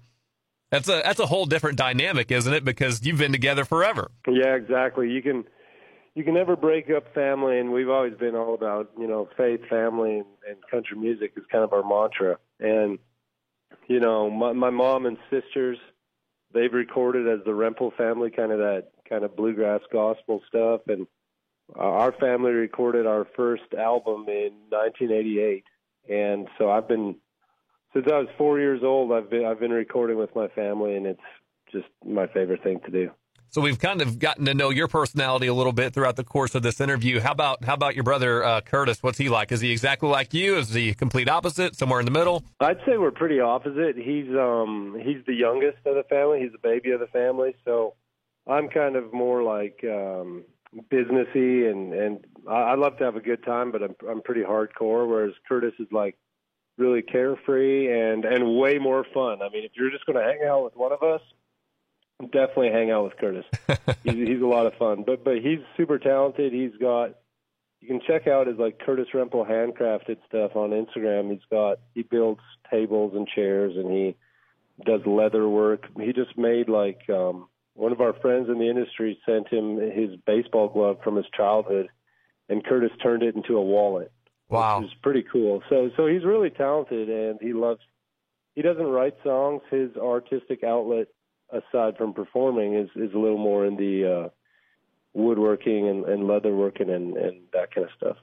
that's 0.70 0.88
a 0.88 1.00
that's 1.04 1.20
a 1.20 1.26
whole 1.26 1.46
different 1.46 1.78
dynamic, 1.78 2.30
isn't 2.30 2.52
it? 2.52 2.64
Because 2.64 3.04
you've 3.04 3.18
been 3.18 3.32
together 3.32 3.64
forever. 3.64 4.10
Yeah, 4.26 4.54
exactly. 4.54 5.10
You 5.10 5.22
can 5.22 5.44
you 6.16 6.24
can 6.24 6.34
never 6.34 6.56
break 6.56 6.90
up 6.90 7.12
family, 7.14 7.60
and 7.60 7.72
we've 7.72 7.90
always 7.90 8.14
been 8.14 8.34
all 8.34 8.54
about 8.54 8.90
you 8.98 9.06
know 9.06 9.28
faith, 9.36 9.60
family, 9.68 10.22
and, 10.48 10.56
country 10.70 10.96
music 10.98 11.32
is 11.36 11.44
kind 11.52 11.62
of 11.62 11.72
our 11.72 11.86
mantra. 11.86 12.38
And 12.58 12.98
you 13.86 14.00
know, 14.00 14.30
my, 14.30 14.52
my 14.52 14.70
mom 14.70 15.06
and 15.06 15.18
sisters, 15.30 15.78
they've 16.52 16.72
recorded 16.72 17.28
as 17.28 17.44
the 17.44 17.52
Rempel 17.52 17.94
family, 17.96 18.30
kind 18.30 18.50
of 18.50 18.58
that 18.58 18.88
kind 19.08 19.24
of 19.24 19.36
bluegrass 19.36 19.82
gospel 19.92 20.40
stuff. 20.48 20.80
And 20.88 21.06
our 21.76 22.12
family 22.12 22.52
recorded 22.52 23.06
our 23.06 23.26
first 23.36 23.74
album 23.78 24.24
in 24.28 24.52
1988, 24.70 25.64
and 26.08 26.48
so 26.58 26.70
I've 26.70 26.88
been 26.88 27.16
since 27.96 28.12
I 28.12 28.18
was 28.18 28.28
four 28.36 28.60
years 28.60 28.82
old. 28.84 29.10
I've 29.12 29.30
been 29.30 29.46
I've 29.46 29.58
been 29.58 29.70
recording 29.70 30.18
with 30.18 30.34
my 30.36 30.48
family, 30.48 30.96
and 30.96 31.06
it's 31.06 31.20
just 31.72 31.86
my 32.04 32.26
favorite 32.26 32.62
thing 32.62 32.78
to 32.84 32.90
do. 32.90 33.10
So 33.48 33.62
we've 33.62 33.78
kind 33.78 34.02
of 34.02 34.18
gotten 34.18 34.44
to 34.46 34.54
know 34.54 34.68
your 34.68 34.86
personality 34.86 35.46
a 35.46 35.54
little 35.54 35.72
bit 35.72 35.94
throughout 35.94 36.16
the 36.16 36.24
course 36.24 36.54
of 36.54 36.62
this 36.62 36.78
interview. 36.80 37.20
How 37.20 37.32
about 37.32 37.64
how 37.64 37.72
about 37.72 37.94
your 37.94 38.04
brother 38.04 38.44
uh, 38.44 38.60
Curtis? 38.60 39.02
What's 39.02 39.16
he 39.16 39.30
like? 39.30 39.50
Is 39.50 39.62
he 39.62 39.72
exactly 39.72 40.10
like 40.10 40.34
you? 40.34 40.56
Is 40.56 40.74
he 40.74 40.92
complete 40.92 41.28
opposite? 41.28 41.74
Somewhere 41.74 42.00
in 42.00 42.04
the 42.04 42.12
middle? 42.12 42.44
I'd 42.60 42.78
say 42.86 42.98
we're 42.98 43.12
pretty 43.12 43.40
opposite. 43.40 43.96
He's 43.96 44.28
um 44.28 45.00
he's 45.02 45.24
the 45.26 45.34
youngest 45.34 45.78
of 45.86 45.94
the 45.94 46.04
family. 46.10 46.40
He's 46.40 46.52
the 46.52 46.58
baby 46.58 46.90
of 46.90 47.00
the 47.00 47.06
family. 47.06 47.54
So 47.64 47.94
I'm 48.46 48.68
kind 48.68 48.96
of 48.96 49.12
more 49.14 49.42
like 49.42 49.82
um, 49.84 50.44
businessy, 50.92 51.70
and 51.70 51.94
and 51.94 52.26
I, 52.46 52.72
I 52.72 52.74
love 52.74 52.98
to 52.98 53.04
have 53.04 53.16
a 53.16 53.20
good 53.20 53.42
time, 53.42 53.72
but 53.72 53.82
I'm 53.82 53.96
I'm 54.06 54.20
pretty 54.20 54.42
hardcore. 54.42 55.08
Whereas 55.08 55.32
Curtis 55.48 55.72
is 55.78 55.88
like 55.90 56.16
really 56.78 57.02
carefree 57.02 57.90
and 57.90 58.24
and 58.24 58.56
way 58.56 58.78
more 58.78 59.04
fun. 59.14 59.42
I 59.42 59.48
mean, 59.48 59.64
if 59.64 59.72
you're 59.74 59.90
just 59.90 60.06
going 60.06 60.18
to 60.18 60.24
hang 60.24 60.46
out 60.48 60.64
with 60.64 60.76
one 60.76 60.92
of 60.92 61.02
us, 61.02 61.20
definitely 62.20 62.70
hang 62.70 62.90
out 62.90 63.04
with 63.04 63.16
Curtis. 63.18 63.44
he's 64.04 64.14
he's 64.14 64.42
a 64.42 64.46
lot 64.46 64.66
of 64.66 64.74
fun, 64.74 65.04
but 65.06 65.24
but 65.24 65.36
he's 65.36 65.60
super 65.76 65.98
talented. 65.98 66.52
He's 66.52 66.76
got 66.80 67.14
you 67.80 67.88
can 67.88 68.00
check 68.06 68.26
out 68.26 68.46
his 68.46 68.58
like 68.58 68.78
Curtis 68.78 69.08
Rempel 69.14 69.48
handcrafted 69.48 70.18
stuff 70.26 70.56
on 70.56 70.70
Instagram. 70.70 71.30
He's 71.30 71.44
got 71.50 71.78
he 71.94 72.02
builds 72.02 72.40
tables 72.70 73.12
and 73.14 73.28
chairs 73.28 73.74
and 73.76 73.90
he 73.90 74.16
does 74.84 75.00
leather 75.06 75.48
work. 75.48 75.84
He 75.98 76.12
just 76.12 76.36
made 76.36 76.68
like 76.68 77.08
um 77.08 77.48
one 77.74 77.92
of 77.92 78.00
our 78.00 78.14
friends 78.14 78.48
in 78.48 78.58
the 78.58 78.68
industry 78.68 79.18
sent 79.26 79.48
him 79.48 79.76
his 79.76 80.16
baseball 80.26 80.68
glove 80.68 80.98
from 81.04 81.16
his 81.16 81.26
childhood, 81.36 81.88
and 82.48 82.64
Curtis 82.64 82.90
turned 83.02 83.22
it 83.22 83.36
into 83.36 83.56
a 83.56 83.62
wallet. 83.62 84.10
Wow, 84.48 84.80
which 84.80 84.88
is 84.88 84.94
pretty 85.02 85.24
cool. 85.30 85.62
So 85.68 85.90
so 85.96 86.06
he's 86.06 86.24
really 86.24 86.50
talented, 86.50 87.08
and 87.08 87.38
he 87.40 87.52
loves. 87.52 87.80
He 88.54 88.62
doesn't 88.62 88.86
write 88.86 89.14
songs. 89.22 89.62
His 89.70 89.96
artistic 89.96 90.62
outlet, 90.64 91.08
aside 91.50 91.96
from 91.96 92.14
performing, 92.14 92.74
is 92.74 92.88
is 92.94 93.12
a 93.14 93.18
little 93.18 93.38
more 93.38 93.66
in 93.66 93.76
the 93.76 94.24
uh, 94.24 94.28
woodworking 95.14 95.88
and, 95.88 96.04
and 96.04 96.22
leatherworking 96.24 96.90
and 96.90 97.16
and 97.16 97.42
that 97.52 97.74
kind 97.74 97.86
of 97.86 97.92
stuff. 97.96 98.16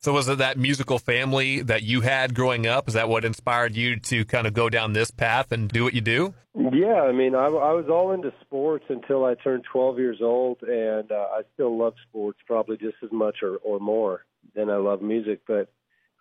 So 0.00 0.12
was 0.12 0.28
it 0.28 0.38
that 0.38 0.56
musical 0.56 1.00
family 1.00 1.60
that 1.62 1.82
you 1.82 2.02
had 2.02 2.32
growing 2.32 2.68
up? 2.68 2.86
Is 2.86 2.94
that 2.94 3.08
what 3.08 3.24
inspired 3.24 3.74
you 3.74 3.98
to 3.98 4.24
kind 4.24 4.46
of 4.46 4.54
go 4.54 4.70
down 4.70 4.92
this 4.92 5.10
path 5.10 5.50
and 5.50 5.68
do 5.68 5.82
what 5.82 5.92
you 5.92 6.00
do? 6.00 6.34
Yeah, 6.54 7.02
I 7.02 7.10
mean, 7.10 7.34
I, 7.34 7.46
I 7.46 7.72
was 7.72 7.86
all 7.90 8.12
into 8.12 8.32
sports 8.40 8.84
until 8.88 9.24
I 9.24 9.34
turned 9.34 9.64
12 9.72 9.98
years 9.98 10.18
old, 10.22 10.62
and 10.62 11.10
uh, 11.10 11.26
I 11.32 11.42
still 11.54 11.76
love 11.76 11.94
sports 12.08 12.38
probably 12.46 12.76
just 12.76 12.96
as 13.02 13.10
much 13.10 13.38
or, 13.42 13.56
or 13.56 13.80
more 13.80 14.24
than 14.54 14.70
I 14.70 14.76
love 14.76 15.02
music. 15.02 15.40
But 15.46 15.72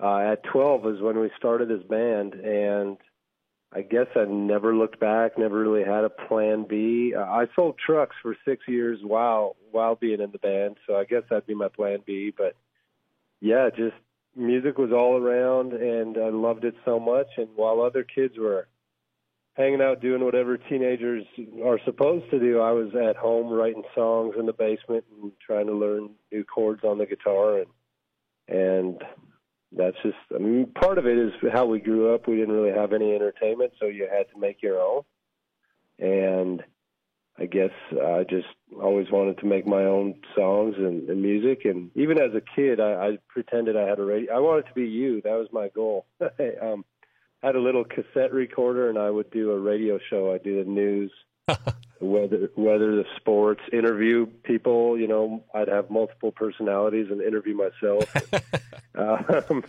uh, 0.01 0.17
at 0.17 0.43
12 0.43 0.88
is 0.96 1.01
when 1.01 1.19
we 1.19 1.31
started 1.38 1.69
this 1.69 1.84
band, 1.88 2.34
and 2.34 2.98
I 3.74 3.81
guess 3.81 4.07
I 4.15 4.25
never 4.25 4.75
looked 4.75 5.00
back, 5.00 5.38
never 5.38 5.60
really 5.60 5.84
had 5.84 6.03
a 6.03 6.10
plan 6.10 6.65
B. 6.69 7.13
I 7.17 7.48
sold 7.55 7.77
trucks 7.77 8.15
for 8.22 8.36
six 8.46 8.63
years 8.67 9.00
while 9.03 9.55
while 9.72 9.96
being 9.96 10.22
in 10.22 10.31
the 10.31 10.39
band, 10.39 10.77
so 10.88 10.96
I 10.96 11.03
guess 11.03 11.24
that'd 11.29 11.46
be 11.46 11.53
my 11.53 11.67
plan 11.67 12.00
B. 12.05 12.34
But 12.36 12.55
yeah, 13.41 13.69
just 13.69 13.96
music 14.36 14.77
was 14.77 14.91
all 14.91 15.17
around, 15.17 15.74
and 15.74 16.17
I 16.17 16.29
loved 16.29 16.63
it 16.63 16.75
so 16.86 17.00
much. 17.00 17.27
And 17.38 17.50
while 17.55 17.81
other 17.81 18.03
kids 18.03 18.36
were 18.38 18.67
hanging 19.55 19.81
out 19.81 20.01
doing 20.01 20.24
whatever 20.24 20.57
teenagers 20.57 21.25
are 21.65 21.79
supposed 21.84 22.29
to 22.29 22.39
do, 22.39 22.62
I 22.62 22.72
was 22.72 22.93
at 22.96 23.17
home 23.17 23.51
writing 23.51 23.84
songs 23.96 24.36
in 24.39 24.46
the 24.46 24.53
basement 24.53 25.03
and 25.22 25.31
trying 25.46 25.67
to 25.67 25.74
learn 25.74 26.12
new 26.31 26.43
chords 26.43 26.84
on 26.84 27.00
the 27.00 27.05
guitar, 27.05 27.57
and 27.57 27.67
and 28.48 29.01
that's 29.72 29.98
just 30.04 30.18
I 30.34 30.39
mean 30.39 30.68
part 30.80 30.98
of 30.98 31.06
it 31.06 31.18
is 31.18 31.34
how 31.51 31.66
we 31.66 31.80
grew 31.80 32.13
up. 32.13 32.27
We 32.27 32.38
didn't 32.38 32.56
really 32.56 32.75
have 32.77 32.94
any 32.94 33.13
entertainment, 33.13 33.74
so 33.80 33.88
you 33.88 34.08
had 34.12 34.30
to 34.34 34.39
make 34.39 34.62
your 34.62 34.80
own. 34.80 35.04
And 36.00 36.63
I 37.39 37.46
guess 37.46 37.72
I 37.92 38.24
just 38.24 38.48
always 38.82 39.12
wanted 39.12 39.38
to 39.39 39.46
make 39.46 39.68
my 39.68 39.84
own 39.84 40.16
songs 40.36 40.75
and, 40.77 41.08
and 41.08 41.22
music. 41.22 41.66
And 41.66 41.92
even 41.96 42.20
as 42.20 42.32
a 42.34 42.42
kid, 42.56 42.80
I, 42.80 42.94
I 42.94 43.18
pretended 43.27 43.77
I 43.77 43.88
had 43.88 44.00
a 44.00 44.04
radio. 44.04 44.36
I 44.36 44.39
wanted 44.39 44.66
to 44.68 44.74
be 44.74 44.86
you. 44.86 45.22
That 45.22 45.36
was 45.38 45.48
my 45.51 45.70
goal. 45.70 46.08
um, 46.22 46.84
I 47.44 47.48
had 47.48 47.56
a 47.56 47.62
little 47.62 47.84
cassette 47.84 48.34
recorder, 48.34 48.89
and 48.89 48.98
I 48.98 49.12
would 49.12 49.30
do 49.30 49.51
a 49.51 49.60
radio 49.60 50.00
show. 50.10 50.34
I'd 50.34 50.44
do 50.44 50.63
the 50.63 50.70
news, 50.70 51.12
weather, 52.00 52.50
weather, 52.56 52.96
the 52.96 53.06
sports, 53.18 53.62
interview 53.72 54.25
people. 54.44 54.98
You 54.98 55.08
know, 55.08 55.44
I'd 55.54 55.68
have 55.68 55.89
multiple 55.89 56.32
personalities 56.32 57.08
and 57.10 57.22
interview 57.22 57.56
myself. 57.56 58.13
um, 58.96 59.63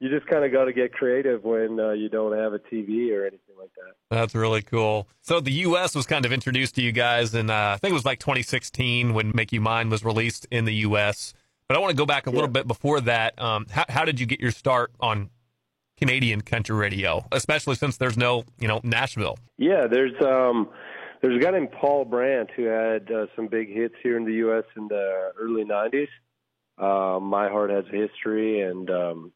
you 0.00 0.08
just 0.08 0.26
kind 0.26 0.44
of 0.44 0.52
got 0.52 0.66
to 0.66 0.72
get 0.72 0.92
creative 0.92 1.42
when 1.44 1.80
uh, 1.80 1.90
you 1.90 2.08
don't 2.08 2.36
have 2.36 2.52
a 2.52 2.58
TV 2.58 3.12
or 3.12 3.22
anything 3.22 3.56
like 3.58 3.70
that. 3.74 3.94
That's 4.10 4.34
really 4.34 4.62
cool. 4.62 5.08
So 5.22 5.40
the 5.40 5.52
U.S. 5.52 5.94
was 5.94 6.06
kind 6.06 6.24
of 6.24 6.32
introduced 6.32 6.76
to 6.76 6.82
you 6.82 6.92
guys, 6.92 7.34
and 7.34 7.50
uh, 7.50 7.72
I 7.74 7.76
think 7.78 7.90
it 7.90 7.94
was 7.94 8.04
like 8.04 8.20
2016 8.20 9.12
when 9.12 9.32
"Make 9.34 9.52
You 9.52 9.60
Mine" 9.60 9.90
was 9.90 10.04
released 10.04 10.46
in 10.50 10.64
the 10.64 10.74
U.S. 10.74 11.34
But 11.68 11.76
I 11.76 11.80
want 11.80 11.90
to 11.90 11.96
go 11.96 12.06
back 12.06 12.26
a 12.26 12.30
yeah. 12.30 12.34
little 12.34 12.48
bit 12.48 12.66
before 12.66 13.00
that. 13.02 13.40
Um, 13.40 13.66
how, 13.70 13.84
how 13.88 14.04
did 14.04 14.20
you 14.20 14.26
get 14.26 14.40
your 14.40 14.52
start 14.52 14.92
on 15.00 15.30
Canadian 15.98 16.40
country 16.40 16.76
radio, 16.76 17.26
especially 17.32 17.74
since 17.74 17.96
there's 17.96 18.16
no, 18.16 18.44
you 18.58 18.68
know, 18.68 18.80
Nashville? 18.84 19.36
Yeah, 19.58 19.86
there's 19.90 20.14
um, 20.22 20.68
there's 21.20 21.36
a 21.36 21.44
guy 21.44 21.50
named 21.50 21.72
Paul 21.72 22.04
Brandt 22.04 22.50
who 22.54 22.64
had 22.64 23.10
uh, 23.10 23.26
some 23.34 23.48
big 23.48 23.72
hits 23.72 23.94
here 24.02 24.16
in 24.16 24.24
the 24.24 24.34
U.S. 24.34 24.64
in 24.76 24.88
the 24.88 25.32
early 25.38 25.64
'90s. 25.64 26.08
Uh, 26.78 27.18
My 27.18 27.48
Heart 27.48 27.70
Has 27.70 27.84
a 27.92 27.96
History 27.96 28.60
and 28.60 28.88
um, 28.90 29.32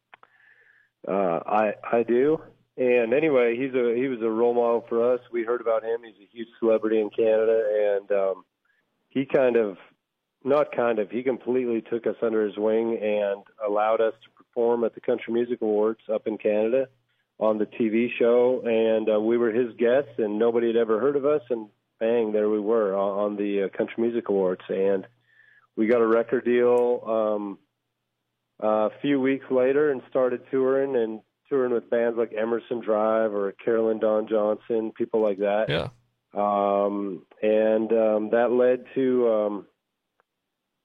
uh, 1.07 1.41
I 1.47 1.75
I 1.91 2.03
do. 2.03 2.41
And 2.77 3.13
anyway, 3.13 3.57
he's 3.57 3.75
a 3.75 3.95
he 3.95 4.09
was 4.09 4.21
a 4.23 4.31
role 4.31 4.55
model 4.55 4.85
for 4.89 5.13
us. 5.13 5.21
We 5.31 5.45
heard 5.45 5.61
about 5.61 5.85
him. 5.85 6.01
He's 6.05 6.27
a 6.27 6.31
huge 6.31 6.49
celebrity 6.59 7.01
in 7.01 7.11
Canada, 7.11 7.99
and 7.99 8.11
um, 8.13 8.45
he 9.09 9.27
kind 9.27 9.57
of, 9.57 9.77
not 10.43 10.75
kind 10.75 10.99
of, 10.99 11.11
he 11.11 11.23
completely 11.23 11.83
took 11.83 12.07
us 12.07 12.17
under 12.23 12.47
his 12.47 12.57
wing 12.57 12.99
and 13.03 13.43
allowed 13.67 14.01
us 14.01 14.15
to 14.25 14.31
perform 14.31 14.85
at 14.85 14.95
the 14.95 15.03
Country 15.03 15.35
Music 15.35 15.61
Awards 15.61 16.01
up 16.11 16.27
in 16.27 16.39
Canada 16.39 16.89
on 17.43 17.59
the 17.59 17.67
TV 17.67 18.09
show. 18.19 18.63
And 18.65 19.11
uh, 19.13 19.21
we 19.21 19.37
were 19.37 19.51
his 19.51 19.75
guests, 19.77 20.13
and 20.19 20.39
nobody 20.39 20.69
had 20.69 20.77
ever 20.77 21.01
heard 21.01 21.17
of 21.17 21.27
us. 21.27 21.43
And 21.51 21.69
bang, 21.99 22.33
there 22.33 22.49
we 22.49 22.61
were 22.61 22.97
on, 22.97 23.33
on 23.33 23.37
the 23.37 23.65
uh, 23.65 23.77
Country 23.77 24.05
Music 24.05 24.29
Awards, 24.29 24.63
and 24.69 25.07
we 25.77 25.89
got 25.89 26.01
a 26.01 26.07
record 26.07 26.45
deal. 26.45 27.03
Um, 27.05 27.59
a 28.61 28.91
few 29.01 29.21
weeks 29.21 29.47
later 29.51 29.91
and 29.91 30.03
started 30.09 30.43
touring 30.53 30.95
and 30.95 31.21
touring 31.49 31.73
with 31.73 31.91
bands 31.91 32.17
like 32.17 32.33
Emerson 32.33 32.81
Drive 32.81 33.35
or 33.35 33.51
Carolyn 33.53 33.99
Dawn 33.99 34.29
Johnson, 34.29 34.93
people 34.97 35.21
like 35.21 35.39
that. 35.39 35.67
Yeah. 35.69 35.89
Um, 36.35 37.27
and 37.43 37.93
um, 37.93 38.31
that 38.31 38.53
led 38.53 38.85
to, 38.95 39.29
um, 39.29 39.67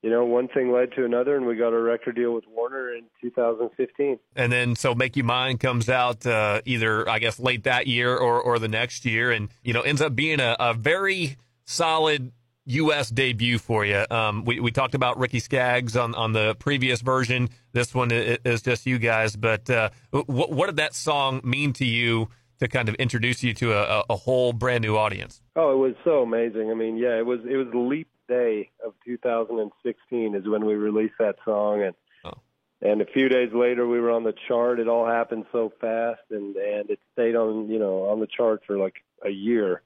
you 0.01 0.09
know, 0.09 0.25
one 0.25 0.47
thing 0.47 0.71
led 0.71 0.91
to 0.93 1.05
another, 1.05 1.35
and 1.35 1.45
we 1.45 1.55
got 1.55 1.73
a 1.73 1.79
record 1.79 2.15
deal 2.15 2.33
with 2.33 2.43
Warner 2.47 2.93
in 2.93 3.05
2015. 3.21 4.19
And 4.35 4.51
then, 4.51 4.75
so 4.75 4.93
"Make 4.93 5.15
You 5.15 5.23
Mine" 5.23 5.57
comes 5.57 5.89
out 5.89 6.25
uh, 6.25 6.61
either, 6.65 7.09
I 7.09 7.19
guess, 7.19 7.39
late 7.39 7.63
that 7.63 7.87
year 7.87 8.15
or 8.15 8.39
or 8.39 8.59
the 8.59 8.67
next 8.67 9.05
year, 9.05 9.31
and 9.31 9.49
you 9.63 9.73
know, 9.73 9.81
ends 9.81 10.01
up 10.01 10.15
being 10.15 10.39
a, 10.39 10.55
a 10.59 10.73
very 10.73 11.37
solid 11.65 12.31
U.S. 12.65 13.09
debut 13.09 13.57
for 13.57 13.85
you. 13.85 14.05
Um, 14.11 14.43
we, 14.45 14.59
we 14.59 14.71
talked 14.71 14.93
about 14.93 15.17
Ricky 15.17 15.39
Skaggs 15.39 15.95
on, 15.95 16.13
on 16.15 16.33
the 16.33 16.53
previous 16.55 17.01
version. 17.01 17.49
This 17.71 17.95
one 17.95 18.11
is 18.11 18.61
just 18.61 18.85
you 18.85 18.99
guys. 18.99 19.35
But 19.35 19.69
uh, 19.69 19.89
what, 20.11 20.51
what 20.51 20.65
did 20.67 20.75
that 20.75 20.93
song 20.93 21.41
mean 21.43 21.71
to 21.73 21.85
you 21.85 22.27
to 22.59 22.67
kind 22.67 22.89
of 22.89 22.95
introduce 22.95 23.41
you 23.41 23.53
to 23.55 23.73
a, 23.73 24.03
a 24.09 24.15
whole 24.15 24.51
brand 24.51 24.81
new 24.81 24.97
audience? 24.97 25.41
Oh, 25.55 25.71
it 25.71 25.77
was 25.77 25.95
so 26.03 26.21
amazing. 26.23 26.69
I 26.69 26.73
mean, 26.73 26.97
yeah, 26.97 27.17
it 27.17 27.25
was 27.25 27.39
it 27.49 27.55
was 27.55 27.67
leap 27.73 28.09
day 28.27 28.71
of 28.85 28.93
2016 29.05 30.35
is 30.35 30.47
when 30.47 30.65
we 30.65 30.75
released 30.75 31.15
that 31.19 31.35
song, 31.45 31.83
and 31.83 31.95
oh. 32.25 32.33
and 32.81 33.01
a 33.01 33.05
few 33.05 33.29
days 33.29 33.51
later 33.53 33.87
we 33.87 33.99
were 33.99 34.11
on 34.11 34.23
the 34.23 34.35
chart. 34.47 34.79
It 34.79 34.87
all 34.87 35.07
happened 35.07 35.45
so 35.51 35.71
fast, 35.79 36.21
and 36.29 36.55
and 36.55 36.89
it 36.89 36.99
stayed 37.13 37.35
on 37.35 37.69
you 37.69 37.79
know 37.79 38.09
on 38.09 38.19
the 38.19 38.27
chart 38.27 38.63
for 38.67 38.77
like 38.77 38.95
a 39.25 39.29
year, 39.29 39.81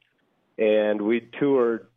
and 0.58 1.02
we 1.02 1.30
toured 1.40 1.88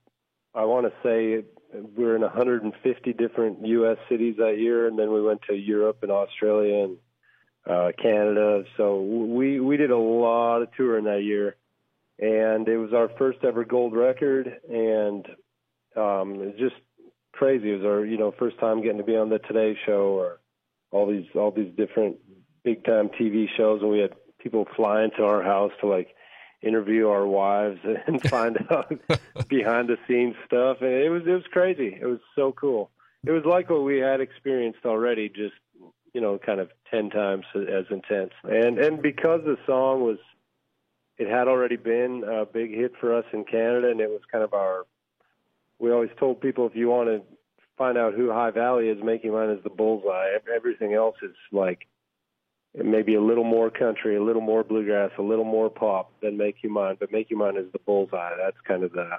I 0.54 0.64
want 0.64 0.86
to 0.86 0.92
say 1.02 1.44
we 1.72 2.04
were 2.04 2.14
in 2.14 2.22
150 2.22 3.12
different 3.14 3.66
U.S. 3.66 3.96
cities 4.08 4.36
that 4.38 4.58
year, 4.58 4.86
and 4.86 4.98
then 4.98 5.12
we 5.12 5.20
went 5.20 5.42
to 5.48 5.54
Europe 5.54 5.98
and 6.02 6.12
Australia 6.12 6.84
and 6.84 6.96
uh, 7.68 7.92
Canada. 8.00 8.64
So 8.76 9.00
we 9.00 9.58
we 9.58 9.76
did 9.76 9.90
a 9.90 9.98
lot 9.98 10.62
of 10.62 10.68
touring 10.76 11.04
that 11.04 11.22
year, 11.24 11.56
and 12.20 12.68
it 12.68 12.76
was 12.76 12.92
our 12.92 13.10
first 13.18 13.38
ever 13.42 13.64
gold 13.64 13.94
record, 13.94 14.60
and 14.70 15.26
um, 15.96 16.34
it 16.34 16.46
was 16.46 16.54
just 16.58 16.76
crazy. 17.32 17.72
It 17.72 17.76
was 17.76 17.84
our 17.84 18.04
you 18.04 18.18
know 18.18 18.32
first 18.38 18.58
time 18.58 18.82
getting 18.82 18.98
to 18.98 19.04
be 19.04 19.16
on 19.16 19.28
the 19.28 19.38
Today 19.38 19.76
Show 19.86 20.18
or 20.18 20.40
all 20.90 21.06
these 21.06 21.26
all 21.34 21.50
these 21.50 21.72
different 21.76 22.16
big 22.64 22.84
time 22.84 23.08
TV 23.08 23.46
shows, 23.56 23.82
and 23.82 23.90
we 23.90 23.98
had 23.98 24.14
people 24.38 24.66
flying 24.76 25.10
to 25.16 25.24
our 25.24 25.42
house 25.42 25.72
to 25.80 25.86
like 25.86 26.14
interview 26.62 27.08
our 27.08 27.26
wives 27.26 27.80
and 28.06 28.22
find 28.28 28.58
out 28.70 28.92
behind 29.48 29.88
the 29.88 29.98
scenes 30.08 30.34
stuff. 30.46 30.78
And 30.80 30.90
it 30.90 31.10
was 31.10 31.22
it 31.26 31.32
was 31.32 31.44
crazy. 31.52 31.96
It 32.00 32.06
was 32.06 32.20
so 32.34 32.52
cool. 32.52 32.90
It 33.26 33.30
was 33.30 33.44
like 33.44 33.70
what 33.70 33.84
we 33.84 33.98
had 33.98 34.20
experienced 34.20 34.84
already 34.84 35.28
just 35.28 35.54
you 36.12 36.20
know 36.20 36.38
kind 36.38 36.60
of 36.60 36.70
10 36.90 37.10
times 37.10 37.44
as 37.54 37.84
intense. 37.90 38.32
And 38.44 38.78
and 38.78 39.02
because 39.02 39.40
the 39.44 39.56
song 39.66 40.02
was 40.02 40.18
it 41.18 41.28
had 41.28 41.46
already 41.48 41.76
been 41.76 42.24
a 42.24 42.44
big 42.44 42.74
hit 42.74 42.92
for 43.00 43.14
us 43.16 43.24
in 43.32 43.44
Canada 43.44 43.90
and 43.90 44.00
it 44.00 44.10
was 44.10 44.20
kind 44.30 44.42
of 44.42 44.52
our 44.52 44.84
we 45.84 45.92
always 45.92 46.10
told 46.18 46.40
people 46.40 46.66
if 46.66 46.74
you 46.74 46.88
want 46.88 47.08
to 47.08 47.22
find 47.76 47.98
out 47.98 48.14
who 48.14 48.32
High 48.32 48.50
Valley 48.50 48.88
is 48.88 49.02
Make 49.02 49.22
You 49.22 49.32
Mine 49.32 49.50
is 49.50 49.62
the 49.62 49.70
bullseye 49.70 50.38
everything 50.54 50.94
else 50.94 51.16
is 51.22 51.36
like 51.52 51.86
maybe 52.74 53.14
a 53.14 53.20
little 53.20 53.44
more 53.44 53.70
country, 53.70 54.16
a 54.16 54.22
little 54.22 54.42
more 54.42 54.64
bluegrass, 54.64 55.10
a 55.18 55.22
little 55.22 55.44
more 55.44 55.70
pop 55.70 56.12
than 56.20 56.36
Make 56.36 56.56
You 56.62 56.70
Mine. 56.70 56.96
But 56.98 57.12
Make 57.12 57.30
You 57.30 57.36
Mine 57.36 57.56
is 57.56 57.70
the 57.72 57.78
bullseye. 57.78 58.32
That's 58.36 58.56
kind 58.66 58.82
of 58.82 58.92
the 58.92 59.10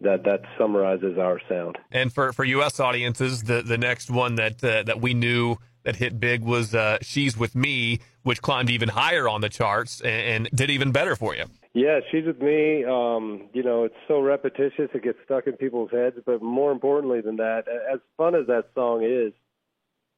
that 0.00 0.24
that 0.24 0.42
summarizes 0.56 1.18
our 1.18 1.40
sound. 1.48 1.78
And 1.90 2.12
for 2.12 2.32
for 2.32 2.44
U.S. 2.44 2.78
audiences, 2.78 3.44
the 3.44 3.62
the 3.62 3.78
next 3.78 4.10
one 4.10 4.36
that 4.36 4.62
uh, 4.62 4.84
that 4.84 5.00
we 5.00 5.14
knew 5.14 5.56
that 5.82 5.96
hit 5.96 6.20
big 6.20 6.42
was 6.42 6.74
uh, 6.74 6.98
"She's 7.02 7.36
with 7.36 7.56
Me," 7.56 8.00
which 8.22 8.42
climbed 8.42 8.70
even 8.70 8.90
higher 8.90 9.28
on 9.28 9.40
the 9.40 9.48
charts 9.48 10.00
and, 10.00 10.46
and 10.46 10.50
did 10.54 10.70
even 10.70 10.92
better 10.92 11.16
for 11.16 11.34
you. 11.34 11.44
Yeah, 11.74 12.00
"She's 12.10 12.24
with 12.24 12.40
Me." 12.40 12.84
Um, 12.84 13.48
you 13.52 13.62
know, 13.62 13.84
it's 13.84 13.94
so 14.06 14.20
repetitious; 14.20 14.90
it 14.94 15.02
gets 15.02 15.18
stuck 15.24 15.46
in 15.46 15.54
people's 15.54 15.90
heads. 15.90 16.16
But 16.24 16.42
more 16.42 16.72
importantly 16.72 17.20
than 17.20 17.36
that, 17.36 17.64
as 17.68 18.00
fun 18.16 18.34
as 18.34 18.46
that 18.46 18.70
song 18.74 19.02
is, 19.04 19.32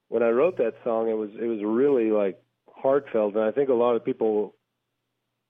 when 0.09 0.23
I 0.23 0.31
wrote 0.31 0.59
that 0.59 0.75
song, 0.85 1.09
it 1.09 1.15
was 1.15 1.31
it 1.41 1.47
was 1.47 1.61
really 1.63 2.11
like 2.11 2.43
heartfelt, 2.73 3.35
and 3.35 3.45
I 3.45 3.51
think 3.51 3.69
a 3.69 3.75
lot 3.75 3.97
of 3.97 4.05
people 4.05 4.55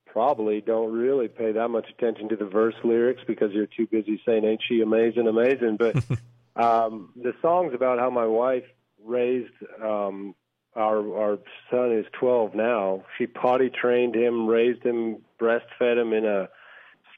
probably 0.07 0.61
don't 0.61 0.92
really 0.92 1.28
pay 1.28 1.52
that 1.52 1.69
much 1.69 1.87
attention 1.88 2.28
to 2.30 2.37
the 2.37 2.45
verse 2.45 2.75
lyrics 2.83 3.23
because 3.26 3.52
you're 3.52 3.66
too 3.66 3.87
busy 3.87 4.21
saying 4.26 4.45
"Ain't 4.45 4.62
she 4.66 4.80
amazing, 4.80 5.28
amazing?" 5.28 5.76
But 5.76 5.97
um, 6.57 7.12
the 7.16 7.35
song's 7.42 7.75
about 7.75 7.99
how 7.99 8.11
my 8.11 8.26
wife 8.26 8.64
raised 9.04 9.52
um, 9.83 10.35
our 10.77 11.17
our 11.17 11.39
son 11.71 11.93
is 11.93 12.07
12 12.19 12.55
now. 12.55 13.05
She 13.19 13.27
potty 13.27 13.71
trained 13.71 14.15
him, 14.15 14.47
raised 14.47 14.83
him, 14.83 15.19
breastfed 15.41 15.99
him 16.00 16.12
in 16.12 16.25
a 16.25 16.49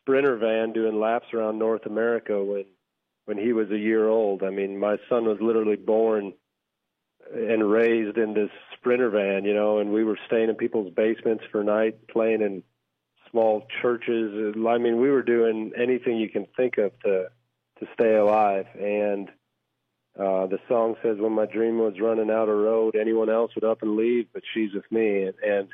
sprinter 0.00 0.36
van 0.36 0.72
doing 0.72 0.98
laps 0.98 1.26
around 1.34 1.58
North 1.58 1.86
America 1.86 2.42
when 2.42 2.64
when 3.24 3.38
he 3.38 3.52
was 3.52 3.70
a 3.70 3.78
year 3.78 4.08
old. 4.08 4.42
I 4.42 4.50
mean, 4.50 4.78
my 4.78 4.96
son 5.08 5.24
was 5.24 5.38
literally 5.40 5.76
born 5.76 6.32
and 7.32 7.70
raised 7.70 8.18
in 8.18 8.34
this 8.34 8.50
sprinter 8.76 9.10
van, 9.10 9.44
you 9.44 9.54
know, 9.54 9.78
and 9.78 9.92
we 9.92 10.04
were 10.04 10.18
staying 10.26 10.48
in 10.48 10.56
people's 10.56 10.92
basements 10.92 11.44
for 11.52 11.62
night, 11.62 12.08
playing 12.08 12.42
in 12.42 12.62
small 13.30 13.66
churches. 13.80 14.54
I 14.68 14.78
mean, 14.78 15.00
we 15.00 15.10
were 15.10 15.22
doing 15.22 15.72
anything 15.76 16.16
you 16.16 16.28
can 16.28 16.46
think 16.56 16.78
of 16.78 16.98
to 17.00 17.28
to 17.78 17.88
stay 17.94 18.14
alive. 18.14 18.66
And 18.78 19.30
uh, 20.18 20.46
the 20.46 20.58
song 20.68 20.96
says, 21.02 21.16
"When 21.18 21.32
my 21.32 21.46
dream 21.46 21.78
was 21.78 21.94
running 22.00 22.30
out 22.30 22.48
of 22.48 22.56
road, 22.58 22.94
anyone 22.96 23.30
else 23.30 23.52
would 23.54 23.64
up 23.64 23.82
and 23.82 23.96
leave, 23.96 24.26
but 24.32 24.42
she's 24.52 24.72
with 24.74 24.90
me." 24.90 25.22
And, 25.24 25.34
and 25.46 25.68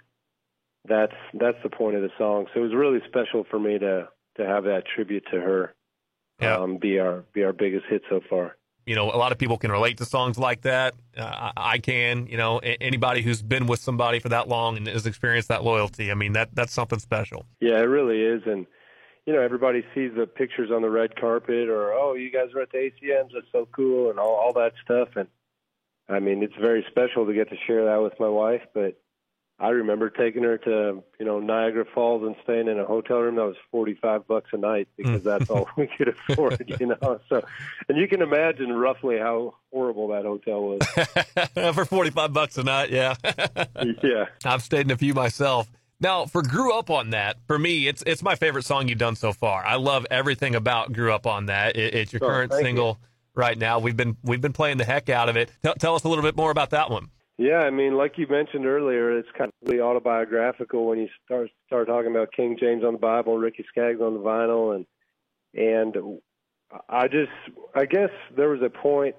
that's 0.88 1.14
that's 1.35 1.59
the 1.62 1.71
point 1.71 1.97
of 1.97 2.02
the 2.02 2.11
song. 2.18 2.47
So 2.54 2.61
it 2.61 2.62
was 2.64 2.75
really 2.75 3.00
special 3.09 3.45
for 3.50 3.59
me 3.59 3.78
to 3.78 4.09
to 4.37 4.47
have 4.47 4.64
that 4.64 4.85
tribute 4.95 5.25
to 5.33 5.40
her 5.40 5.75
Yeah. 6.40 6.57
um, 6.59 6.76
be 6.78 6.99
our 7.00 7.25
be 7.33 7.42
our 7.42 7.52
biggest 7.52 7.87
hit 7.90 8.02
so 8.09 8.21
far. 8.30 8.57
You 8.87 8.95
know, 8.95 9.11
a 9.11 9.18
lot 9.18 9.33
of 9.33 9.38
people 9.38 9.59
can 9.59 9.71
relate 9.71 9.99
to 9.99 10.07
songs 10.07 10.38
like 10.38 10.62
that. 10.62 10.95
Uh, 11.16 11.50
I 11.57 11.75
I 11.75 11.78
can. 11.78 12.26
You 12.26 12.37
know, 12.38 12.61
a- 12.62 12.80
anybody 12.83 13.21
who's 13.23 13.42
been 13.42 13.66
with 13.66 13.80
somebody 13.80 14.18
for 14.21 14.30
that 14.30 14.49
long 14.49 14.76
and 14.78 14.87
has 14.87 15.04
experienced 15.04 15.49
that 15.49 15.62
loyalty. 15.64 16.11
I 16.11 16.14
mean, 16.14 16.33
that 16.33 16.54
that's 16.54 16.73
something 16.73 16.99
special. 17.00 17.45
Yeah, 17.61 17.78
it 17.80 17.88
really 17.88 18.23
is, 18.23 18.42
and 18.47 18.66
you 19.29 19.35
know 19.35 19.43
everybody 19.43 19.85
sees 19.95 20.13
the 20.17 20.27
pictures 20.27 20.71
on 20.71 20.81
the 20.81 20.89
red 20.89 21.15
carpet, 21.15 21.69
or 21.69 21.93
oh, 21.93 22.15
you 22.15 22.33
guys 22.33 22.55
were 22.55 22.63
at 22.63 22.73
the 22.73 22.79
ACMs, 22.79 23.33
that's 23.35 23.47
so 23.53 23.69
cool, 23.73 24.09
and 24.09 24.19
all 24.19 24.35
all 24.35 24.55
that 24.55 24.73
stuff. 24.83 25.17
And 25.17 25.29
I 26.09 26.19
mean, 26.19 26.43
it's 26.43 26.57
very 26.59 26.83
special 26.89 27.27
to 27.27 27.35
get 27.35 27.51
to 27.51 27.57
share 27.67 27.85
that 27.85 28.03
with 28.03 28.19
my 28.19 28.31
wife. 28.31 28.63
But 28.73 28.99
I 29.61 29.69
remember 29.69 30.09
taking 30.09 30.45
her 30.45 30.57
to 30.57 31.05
you 31.21 31.27
know 31.27 31.41
Niagara 31.41 31.85
Falls 31.95 32.23
and 32.23 32.37
staying 32.43 32.69
in 32.69 32.81
a 32.81 32.87
hotel 32.87 33.19
room 33.19 33.35
that 33.35 33.45
was 33.45 33.57
forty 33.71 33.93
five 34.01 34.27
bucks 34.27 34.49
a 34.55 34.57
night 34.57 34.89
because 34.97 35.21
mm. 35.21 35.25
that's 35.25 35.51
all 35.51 35.69
we 35.77 35.89
could 35.89 36.09
afford, 36.09 36.65
you 36.81 36.87
know. 36.87 37.21
So, 37.29 37.45
and 37.91 37.99
you 37.99 38.09
can 38.09 38.23
imagine 38.23 38.73
roughly 38.73 39.19
how 39.19 39.57
horrible 39.71 40.09
that 40.09 40.25
hotel 40.25 40.63
was. 40.63 41.75
for 41.75 41.85
45 41.85 42.33
bucks 42.33 42.57
a 42.57 42.63
night. 42.63 42.89
Yeah. 42.89 43.15
yeah. 44.03 44.25
I've 44.47 44.63
stayed 44.63 44.87
in 44.87 44.91
a 44.91 44.97
few 44.97 45.13
myself. 45.13 45.69
Now, 46.00 46.26
for 46.26 46.43
Grew 46.43 46.78
Up 46.78 46.90
on 46.90 47.11
That, 47.11 47.38
for 47.47 47.59
me, 47.59 47.88
it's 47.88 48.02
it's 48.07 48.23
my 48.23 48.37
favorite 48.37 48.64
song 48.64 48.88
you've 48.88 48.99
done 48.99 49.17
so 49.17 49.33
far. 49.33 49.64
I 49.64 49.76
love 49.76 50.07
everything 50.11 50.55
about 50.55 50.93
Grew 50.93 51.12
Up 51.12 51.26
on 51.26 51.47
That. 51.47 51.76
It, 51.76 51.95
it's 51.95 52.12
your 52.12 52.21
current 52.21 52.52
thank 52.52 52.62
you. 52.62 52.67
single 52.67 52.99
right 53.35 53.59
now. 53.59 53.78
We've 53.81 53.97
been 53.97 54.17
we've 54.23 54.40
been 54.40 54.52
playing 54.52 54.78
the 54.78 54.85
heck 54.85 55.09
out 55.09 55.28
of 55.28 55.37
it. 55.37 55.50
Tell, 55.62 55.75
tell 55.75 55.95
us 55.97 56.05
a 56.05 56.09
little 56.09 56.23
bit 56.23 56.37
more 56.37 56.50
about 56.50 56.71
that 56.71 56.90
one. 56.90 57.11
Yeah, 57.37 57.59
I 57.59 57.71
mean, 57.71 57.97
like 57.97 58.19
you 58.19 58.26
mentioned 58.28 58.67
earlier, 58.67 59.17
it's 59.17 59.28
kind 59.37 59.49
of 59.49 59.69
really 59.69 59.81
autobiographical 59.81 60.87
when 60.87 60.99
you 60.99 61.09
start 61.25 61.50
start 61.67 61.88
talking 61.88 62.11
about 62.11 62.33
King 62.33 62.57
James 62.59 62.85
on 62.85 62.93
the 62.93 62.99
Bible, 62.99 63.38
Ricky 63.38 63.64
Skaggs 63.69 64.00
on 64.00 64.14
the 64.14 64.21
vinyl, 64.21 64.75
and 64.75 64.87
and 65.55 66.21
I 66.88 67.09
just, 67.09 67.31
I 67.75 67.87
guess 67.87 68.11
there 68.37 68.50
was 68.50 68.61
a 68.62 68.71
point 68.71 69.17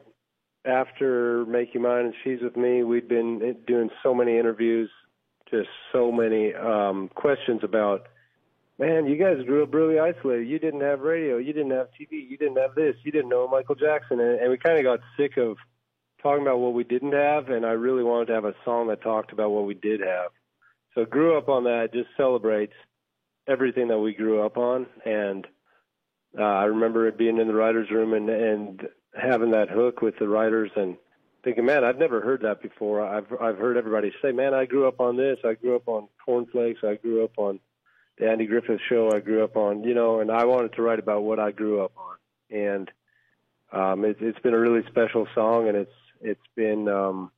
after 0.66 1.46
Make 1.46 1.74
You 1.74 1.80
Mine 1.80 2.06
and 2.06 2.14
She's 2.24 2.42
with 2.42 2.56
Me, 2.56 2.84
we'd 2.84 3.08
been 3.08 3.58
doing 3.66 3.90
so 4.04 4.14
many 4.14 4.38
interviews, 4.38 4.90
just 5.52 5.70
so 5.92 6.12
many 6.12 6.54
um, 6.54 7.10
questions 7.16 7.62
about, 7.64 8.08
man, 8.78 9.08
you 9.08 9.18
guys 9.18 9.46
grew 9.46 9.64
up 9.64 9.74
really 9.74 10.00
isolated. 10.00 10.48
You 10.48 10.60
didn't 10.60 10.82
have 10.82 11.02
radio, 11.02 11.38
you 11.38 11.54
didn't 11.54 11.72
have 11.72 11.88
TV, 12.00 12.30
you 12.30 12.38
didn't 12.38 12.58
have 12.58 12.76
this, 12.76 12.96
you 13.04 13.12
didn't 13.12 13.30
know 13.30 13.48
Michael 13.48 13.76
Jackson, 13.76 14.20
and, 14.20 14.40
and 14.40 14.52
we 14.52 14.58
kind 14.58 14.78
of 14.78 14.84
got 14.84 15.00
sick 15.18 15.38
of 15.38 15.58
talking 16.22 16.42
about 16.42 16.60
what 16.60 16.74
we 16.74 16.84
didn't 16.84 17.14
have, 17.14 17.50
and 17.50 17.66
I 17.66 17.72
really 17.72 18.04
wanted 18.04 18.28
to 18.28 18.34
have 18.34 18.46
a 18.46 18.56
song 18.66 18.88
that 18.88 19.02
talked 19.02 19.32
about 19.32 19.52
what 19.52 19.66
we 19.66 19.74
did 19.74 20.02
have. 20.02 20.32
So 20.96 21.06
grew 21.06 21.38
up 21.38 21.50
on 21.50 21.66
that. 21.66 21.94
Just 21.94 22.10
celebrates 22.18 22.74
everything 23.48 23.88
that 23.88 24.00
we 24.00 24.14
grew 24.14 24.44
up 24.44 24.58
on, 24.58 24.88
and 25.06 25.48
uh, 26.38 26.44
I 26.44 26.66
remember 26.66 27.08
it 27.08 27.18
being 27.18 27.38
in 27.38 27.48
the 27.48 27.54
writers' 27.54 27.90
room 27.92 28.14
and 28.14 28.30
and 28.30 28.88
having 29.20 29.52
that 29.52 29.70
hook 29.70 30.02
with 30.02 30.16
the 30.20 30.28
writers 30.28 30.72
and 30.76 30.98
thinking, 31.44 31.66
man, 31.66 31.84
I've 31.84 31.98
never 31.98 32.22
heard 32.22 32.42
that 32.42 32.62
before. 32.62 33.06
I've 33.06 33.32
I've 33.40 33.58
heard 33.58 33.78
everybody 33.78 34.12
say, 34.22 34.32
man, 34.32 34.54
I 34.54 34.66
grew 34.66 34.88
up 34.88 35.00
on 35.00 35.18
this. 35.18 35.38
I 35.44 35.54
grew 35.54 35.76
up 35.76 35.88
on 35.88 36.08
cornflakes. 36.24 36.82
I 36.84 36.96
grew 36.96 37.24
up 37.24 37.38
on 37.38 37.60
the 38.18 38.30
Andy 38.30 38.46
Griffith 38.46 38.82
Show. 38.88 39.12
I 39.14 39.20
grew 39.20 39.44
up 39.44 39.56
on, 39.56 39.84
you 39.84 39.94
know, 39.94 40.20
and 40.20 40.32
I 40.32 40.46
wanted 40.46 40.74
to 40.74 40.82
write 40.82 41.00
about 41.00 41.24
what 41.24 41.40
I 41.40 41.52
grew 41.52 41.84
up 41.84 41.94
on, 41.98 42.58
and 42.58 42.92
um, 43.72 44.06
it, 44.06 44.18
it's 44.20 44.40
been 44.40 44.54
a 44.54 44.60
really 44.60 44.86
special 44.88 45.28
song, 45.34 45.68
and 45.68 45.78
it's 45.78 45.92
it's 46.22 46.48
been, 46.56 46.88
um, 46.90 47.32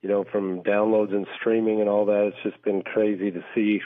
you 0.00 0.08
know, 0.08 0.24
from 0.24 0.62
downloads 0.62 1.14
and 1.14 1.26
streaming 1.38 1.80
and 1.80 1.88
all 1.88 2.06
that. 2.06 2.28
It's 2.28 2.42
just 2.42 2.62
been 2.62 2.82
crazy 2.82 3.30
to 3.30 3.44
see 3.54 3.80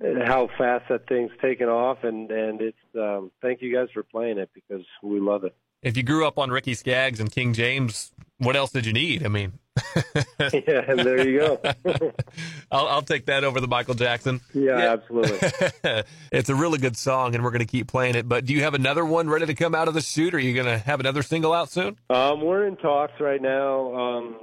how 0.00 0.48
fast 0.58 0.84
that 0.88 1.08
thing's 1.08 1.32
taken 1.40 1.68
off, 1.68 2.04
and 2.04 2.30
and 2.30 2.60
it's 2.60 2.78
um, 2.94 3.30
thank 3.42 3.62
you 3.62 3.74
guys 3.74 3.88
for 3.92 4.02
playing 4.02 4.38
it 4.38 4.50
because 4.54 4.84
we 5.02 5.20
love 5.20 5.44
it. 5.44 5.54
If 5.86 5.96
you 5.96 6.02
grew 6.02 6.26
up 6.26 6.36
on 6.36 6.50
Ricky 6.50 6.74
Skaggs 6.74 7.20
and 7.20 7.30
King 7.30 7.52
James, 7.52 8.10
what 8.38 8.56
else 8.56 8.72
did 8.72 8.86
you 8.86 8.92
need? 8.92 9.24
I 9.24 9.28
mean, 9.28 9.52
yeah, 10.40 10.94
there 10.96 11.28
you 11.28 11.38
go. 11.38 11.60
I'll, 12.72 12.88
I'll 12.88 13.02
take 13.02 13.26
that 13.26 13.44
over 13.44 13.60
the 13.60 13.68
Michael 13.68 13.94
Jackson. 13.94 14.40
yeah, 14.52 14.78
absolutely. 14.78 15.38
it's 16.32 16.48
a 16.48 16.56
really 16.56 16.78
good 16.78 16.96
song, 16.96 17.36
and 17.36 17.44
we're 17.44 17.52
going 17.52 17.60
to 17.60 17.70
keep 17.70 17.86
playing 17.86 18.16
it. 18.16 18.28
But 18.28 18.46
do 18.46 18.52
you 18.52 18.64
have 18.64 18.74
another 18.74 19.04
one 19.04 19.30
ready 19.30 19.46
to 19.46 19.54
come 19.54 19.76
out 19.76 19.86
of 19.86 19.94
the 19.94 20.00
chute? 20.00 20.34
Are 20.34 20.40
you 20.40 20.54
going 20.54 20.66
to 20.66 20.76
have 20.76 20.98
another 20.98 21.22
single 21.22 21.52
out 21.52 21.70
soon? 21.70 21.96
Um, 22.10 22.40
we're 22.40 22.66
in 22.66 22.74
talks 22.78 23.20
right 23.20 23.40
now. 23.40 23.94
Um, 23.94 24.36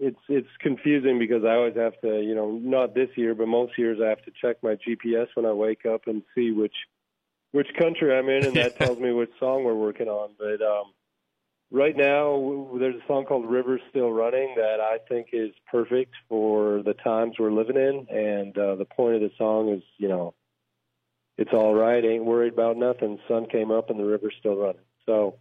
it's 0.00 0.20
it's 0.28 0.48
confusing 0.60 1.18
because 1.18 1.46
I 1.46 1.54
always 1.54 1.76
have 1.76 1.98
to, 2.02 2.20
you 2.20 2.34
know, 2.34 2.60
not 2.62 2.94
this 2.94 3.08
year, 3.16 3.34
but 3.34 3.48
most 3.48 3.78
years 3.78 4.00
I 4.04 4.10
have 4.10 4.22
to 4.26 4.32
check 4.38 4.58
my 4.62 4.76
GPS 4.76 5.28
when 5.32 5.46
I 5.46 5.52
wake 5.52 5.86
up 5.86 6.02
and 6.08 6.22
see 6.34 6.50
which 6.50 6.74
which 7.52 7.68
country 7.78 8.16
I'm 8.16 8.28
in, 8.28 8.46
and 8.46 8.56
that 8.56 8.76
tells 8.80 8.98
me 8.98 9.12
which 9.12 9.30
song 9.38 9.64
we're 9.64 9.74
working 9.74 10.08
on. 10.08 10.30
But 10.38 10.62
um, 10.62 10.92
right 11.70 11.96
now, 11.96 12.68
there's 12.78 12.96
a 12.96 13.06
song 13.06 13.24
called 13.24 13.50
"Rivers 13.50 13.80
Still 13.90 14.10
Running" 14.10 14.54
that 14.56 14.80
I 14.80 14.98
think 15.08 15.28
is 15.32 15.50
perfect 15.70 16.14
for 16.28 16.82
the 16.82 16.94
times 16.94 17.36
we're 17.38 17.52
living 17.52 17.76
in, 17.76 18.06
and 18.08 18.56
uh, 18.56 18.76
the 18.76 18.86
point 18.86 19.16
of 19.16 19.20
the 19.20 19.30
song 19.38 19.70
is, 19.70 19.82
you 19.98 20.08
know, 20.08 20.34
it's 21.40 21.52
all 21.54 21.74
right, 21.74 22.04
ain't 22.04 22.24
worried 22.24 22.52
about 22.52 22.76
nothing. 22.76 23.18
Sun 23.26 23.46
came 23.46 23.70
up 23.70 23.88
and 23.88 23.98
the 23.98 24.04
river's 24.04 24.34
still 24.38 24.56
running. 24.56 24.82
So 25.06 25.36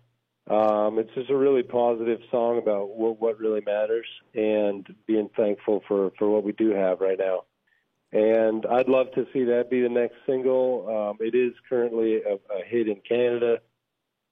um, 0.49 0.97
it's 0.97 1.13
just 1.13 1.29
a 1.29 1.35
really 1.35 1.61
positive 1.61 2.21
song 2.31 2.57
about 2.57 2.95
what, 2.95 3.19
what 3.21 3.37
really 3.37 3.61
matters 3.65 4.07
and 4.33 4.87
being 5.05 5.29
thankful 5.35 5.83
for, 5.87 6.11
for 6.17 6.29
what 6.29 6.43
we 6.43 6.53
do 6.53 6.71
have 6.71 7.01
right 7.01 7.19
now. 7.19 7.41
And 8.11 8.65
I'd 8.65 8.89
love 8.89 9.11
to 9.13 9.27
see 9.31 9.43
that 9.45 9.69
be 9.69 9.81
the 9.81 9.89
next 9.89 10.15
single. 10.25 10.87
Um, 10.89 11.17
it 11.19 11.35
is 11.35 11.53
currently 11.67 12.21
a, 12.23 12.35
a 12.35 12.65
hit 12.65 12.87
in 12.87 13.01
Canada. 13.07 13.59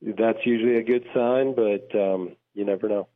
That's 0.02 0.40
usually 0.46 0.78
a 0.78 0.84
good 0.84 1.06
sign, 1.13 1.54
but 1.56 1.94
um, 1.96 2.36
you 2.54 2.66
never 2.66 2.90
know. 2.90 3.08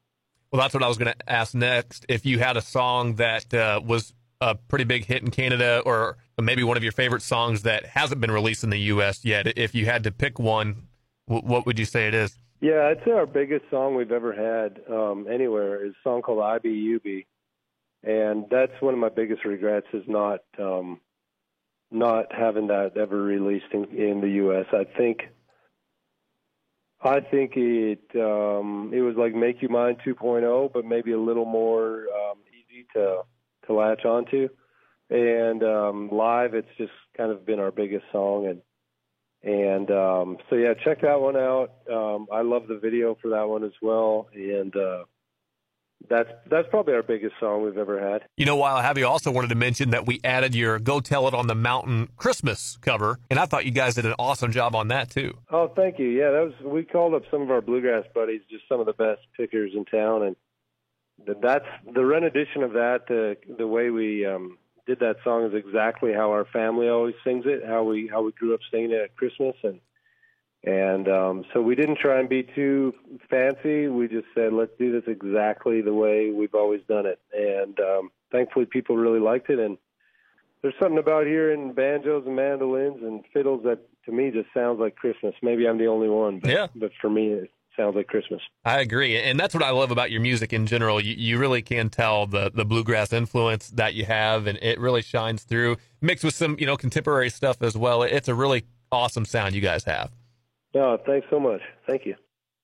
Well, 0.52 0.62
that's 0.62 0.74
what 0.74 0.84
I 0.84 0.88
was 0.88 0.98
going 0.98 1.14
to 1.14 1.32
ask 1.32 1.56
next. 1.56 2.06
If 2.10 2.26
you 2.26 2.40
had 2.40 2.58
a 2.58 2.62
song 2.62 3.16
that 3.16 3.54
uh, 3.54 3.82
was 3.84 4.14
a 4.42 4.56
pretty 4.56 4.84
big 4.84 5.06
hit 5.06 5.22
in 5.22 5.32
Canada, 5.32 5.82
or 5.86 6.18
maybe 6.40 6.64
one 6.64 6.78
of 6.78 6.84
your 6.84 6.92
favorite 6.92 7.22
songs 7.22 7.62
that 7.62 7.86
hasn't 7.86 8.20
been 8.20 8.32
released 8.32 8.64
in 8.64 8.70
the 8.70 8.80
U.S. 8.80 9.24
yet, 9.24 9.58
if 9.58 9.74
you 9.74 9.86
had 9.86 10.04
to 10.04 10.12
pick 10.12 10.40
one, 10.40 10.88
w- 11.28 11.48
what 11.48 11.66
would 11.66 11.80
you 11.80 11.86
say 11.86 12.08
it 12.08 12.14
is? 12.14 12.36
Yeah, 12.60 12.88
I'd 12.88 13.04
say 13.06 13.12
our 13.12 13.26
biggest 13.26 13.66
song 13.72 13.96
we've 13.96 14.12
ever 14.12 14.34
had 14.34 14.82
um, 14.92 15.28
anywhere 15.32 15.86
is 15.86 15.94
a 15.94 16.04
song 16.04 16.22
called 16.22 16.40
IBUB, 16.40 17.26
and 18.04 18.46
that's 18.50 18.74
one 18.80 18.94
of 18.94 19.00
my 19.00 19.10
biggest 19.10 19.46
regrets 19.46 19.88
is 19.94 20.04
not 20.08 20.42
um, 20.60 21.00
not 21.92 22.34
having 22.34 22.68
that 22.68 22.98
ever 22.98 23.22
released 23.22 23.74
in, 23.74 23.86
in 23.96 24.22
the 24.22 24.30
U.S. 24.30 24.66
I 24.74 24.86
think 24.98 25.22
I 27.04 27.20
think 27.20 27.54
it 27.56 28.04
um, 28.16 28.92
it 28.94 29.02
was 29.02 29.16
like 29.18 29.34
Make 29.34 29.62
You 29.62 29.70
Mine 29.70 29.98
2.0, 30.06 30.72
but 30.74 30.86
maybe 30.86 31.12
a 31.12 31.20
little 31.20 31.46
more 31.46 32.06
um, 32.10 32.40
easy 32.50 32.86
to 32.94 33.22
to 33.68 33.74
latch 33.74 34.06
onto. 34.06 34.50
And 35.10 35.62
um, 35.64 36.10
live, 36.12 36.54
it's 36.54 36.70
just 36.78 36.94
kind 37.18 37.32
of 37.32 37.46
been 37.46 37.60
our 37.60 37.72
biggest 37.72 38.06
song, 38.12 38.48
and 38.48 38.62
and 39.44 39.92
um, 39.92 40.38
so 40.50 40.56
yeah, 40.56 40.74
check 40.86 41.02
that 41.02 41.20
one 41.20 41.36
out. 41.36 41.72
Um, 41.92 42.28
I 42.32 42.42
love 42.42 42.68
the 42.68 42.80
video 42.80 43.18
for 43.22 43.30
that 43.30 43.50
one 43.50 43.64
as 43.64 43.74
well, 43.82 44.30
and 44.34 44.74
uh, 44.76 45.04
that's 46.10 46.30
that's 46.50 46.68
probably 46.70 46.94
our 46.94 47.04
biggest 47.04 47.36
song 47.40 47.64
we've 47.64 47.78
ever 47.78 48.00
had. 48.00 48.24
You 48.38 48.46
know, 48.46 48.56
while 48.56 48.76
I 48.76 48.84
have 48.84 48.98
you, 48.98 49.08
also 49.08 49.32
wanted 49.32 49.50
to 49.50 49.56
mention 49.56 49.92
that 49.92 50.06
we 50.06 50.20
added 50.24 50.56
your 50.56 50.80
"Go 50.80 51.00
Tell 51.00 51.28
It 51.28 51.34
on 51.34 51.48
the 51.48 51.56
Mountain" 51.56 52.10
Christmas 52.18 52.78
cover, 52.82 53.20
and 53.30 53.40
I 53.40 53.46
thought 53.46 53.66
you 53.66 53.72
guys 53.72 53.96
did 53.96 54.06
an 54.06 54.16
awesome 54.18 54.52
job 54.52 54.76
on 54.76 54.90
that 54.90 55.10
too. 55.10 55.38
Oh, 55.50 55.68
thank 55.76 56.00
you. 56.00 56.08
Yeah, 56.08 56.32
that 56.32 56.44
was 56.44 56.54
we 56.64 56.84
called 56.84 57.14
up 57.14 57.24
some 57.32 57.42
of 57.42 57.52
our 57.52 57.62
bluegrass 57.62 58.06
buddies, 58.14 58.42
just 58.50 58.64
some 58.68 58.80
of 58.80 58.86
the 58.86 58.94
best 58.94 59.22
pickers 59.38 59.72
in 59.76 59.86
town, 59.86 60.24
and 60.24 60.36
that's 61.42 61.66
the 61.94 62.04
rendition 62.06 62.64
of 62.64 62.74
that. 62.74 63.06
The 63.08 63.38
the 63.58 63.68
way 63.68 63.90
we 63.90 64.26
um, 64.26 64.58
did 64.88 65.00
that 65.00 65.18
song 65.24 65.46
is 65.46 65.54
exactly 65.54 66.14
how 66.14 66.32
our 66.32 66.46
family 66.46 66.90
always 66.90 67.16
sings 67.24 67.46
it. 67.46 67.64
How 67.66 67.84
we 67.84 68.10
how 68.12 68.24
we 68.24 68.32
grew 68.32 68.54
up 68.54 68.62
singing 68.72 68.92
it 68.92 69.02
at 69.02 69.16
Christmas, 69.16 69.56
and 69.64 69.80
and 70.64 71.08
um, 71.08 71.44
so 71.54 71.62
we 71.62 71.76
didn't 71.76 71.98
try 71.98 72.20
and 72.20 72.30
be 72.30 72.44
too 72.44 72.94
fancy. 73.30 73.88
We 73.88 74.08
just 74.08 74.28
said 74.36 74.54
let's 74.54 74.72
do 74.78 74.92
this 74.92 75.04
exactly 75.08 75.82
the 75.82 75.94
way 75.94 76.32
we've 76.32 76.54
always 76.56 76.82
done 76.88 77.06
it, 77.06 77.20
and 77.34 77.80
um, 77.80 78.12
thankfully 78.32 78.66
people 78.66 78.96
really 78.98 79.20
liked 79.20 79.50
it. 79.50 79.60
And 79.60 79.78
there's 80.62 80.76
something 80.80 81.00
about 81.00 81.26
hearing 81.26 81.74
banjos 81.74 82.26
and 82.28 82.36
mandolins 82.36 83.02
and 83.02 83.24
fiddles 83.34 83.64
that 83.64 83.80
to 84.06 84.12
me 84.12 84.30
just 84.32 84.48
sounds 84.54 84.80
like 84.80 84.96
Christmas. 84.96 85.34
Maybe 85.42 85.68
I'm 85.68 85.78
the 85.78 85.88
only 85.88 86.10
one, 86.10 86.40
but, 86.40 86.52
Yeah. 86.52 86.68
but 86.76 86.92
for 87.02 87.10
me 87.10 87.28
it 87.30 87.50
sounds 87.76 87.96
like 87.96 88.06
Christmas. 88.08 88.42
I 88.66 88.80
agree, 88.82 89.18
and 89.18 89.40
that's 89.40 89.54
what 89.56 89.64
I 89.64 89.72
love 89.72 89.90
about 89.92 90.12
your 90.12 90.22
music 90.22 90.54
in 90.54 90.68
general. 90.68 91.02
You, 91.02 91.16
you 91.18 91.40
really 91.40 91.62
can 91.64 91.90
tell 91.90 92.28
the 92.28 92.52
the 92.54 92.66
bluegrass 92.66 93.12
influence 93.14 93.70
that 93.72 93.96
you 93.96 94.06
have, 94.06 94.46
and 94.46 94.60
it 94.62 94.80
really 94.80 95.02
shines 95.02 95.44
through, 95.44 95.78
mixed 96.02 96.24
with 96.24 96.36
some 96.36 96.56
you 96.60 96.68
know 96.68 96.78
contemporary 96.78 97.30
stuff 97.32 97.64
as 97.64 97.76
well. 97.76 98.04
It's 98.04 98.28
a 98.28 98.36
really 98.36 98.66
awesome 98.92 99.26
sound 99.26 99.56
you 99.56 99.62
guys 99.62 99.86
have. 99.86 100.12
No, 100.74 100.98
thanks 101.06 101.28
so 101.30 101.40
much. 101.40 101.62
Thank 101.88 102.06
you. 102.06 102.16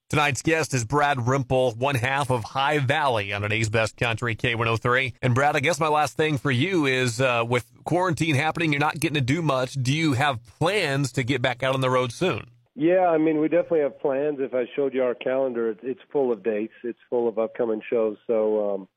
Tonight's 0.10 0.42
guest 0.42 0.74
is 0.74 0.86
Brad 0.86 1.18
Rempel, 1.18 1.76
one 1.76 1.96
half 1.96 2.30
of 2.32 2.46
High 2.46 2.78
Valley 2.78 3.34
on 3.34 3.42
today's 3.42 3.70
Best 3.70 3.98
Country 3.98 4.38
K103. 4.38 5.16
And 5.22 5.36
Brad, 5.36 5.58
I 5.58 5.60
guess 5.60 5.82
my 5.82 5.90
last 5.90 6.16
thing 6.16 6.38
for 6.38 6.50
you 6.50 6.86
is 6.86 7.20
uh, 7.20 7.44
with 7.46 7.70
quarantine 7.84 8.36
happening, 8.36 8.72
you're 8.72 8.80
not 8.80 9.02
getting 9.02 9.16
to 9.16 9.22
do 9.22 9.42
much. 9.42 9.74
Do 9.74 9.94
you 9.94 10.14
have 10.14 10.40
plans 10.60 11.12
to 11.14 11.24
get 11.24 11.42
back 11.42 11.62
out 11.62 11.76
on 11.76 11.82
the 11.82 11.90
road 11.90 12.14
soon? 12.14 12.52
Yeah, 12.74 13.08
I 13.08 13.18
mean, 13.18 13.42
we 13.42 13.50
definitely 13.50 13.82
have 13.82 14.00
plans. 14.00 14.38
If 14.40 14.54
I 14.54 14.66
showed 14.78 14.94
you 14.94 15.04
our 15.04 15.16
calendar, 15.16 15.76
it's 15.84 16.00
full 16.10 16.32
of 16.32 16.42
dates. 16.42 16.76
It's 16.86 17.00
full 17.10 17.28
of 17.28 17.38
upcoming 17.38 17.82
shows. 17.90 18.16
So 18.28 18.76
um, 18.76 18.88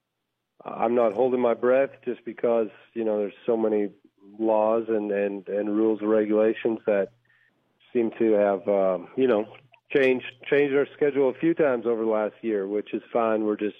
I'm 0.64 0.94
not 0.94 1.12
holding 1.12 1.40
my 1.40 1.54
breath 1.54 1.90
just 2.04 2.24
because 2.24 2.68
you 2.94 3.04
know 3.04 3.18
there's 3.18 3.32
so 3.46 3.56
many 3.56 3.88
laws 4.38 4.84
and 4.88 5.10
and 5.10 5.48
and 5.48 5.74
rules 5.76 6.00
and 6.02 6.10
regulations 6.10 6.78
that 6.86 7.08
seem 7.92 8.10
to 8.18 8.32
have 8.32 8.68
um, 8.68 9.08
you 9.16 9.26
know 9.26 9.46
changed 9.94 10.26
changed 10.48 10.74
our 10.74 10.86
schedule 10.96 11.30
a 11.30 11.34
few 11.34 11.54
times 11.54 11.86
over 11.86 12.04
the 12.04 12.10
last 12.10 12.34
year, 12.42 12.66
which 12.66 12.92
is 12.94 13.02
fine. 13.12 13.44
We're 13.44 13.56
just 13.56 13.76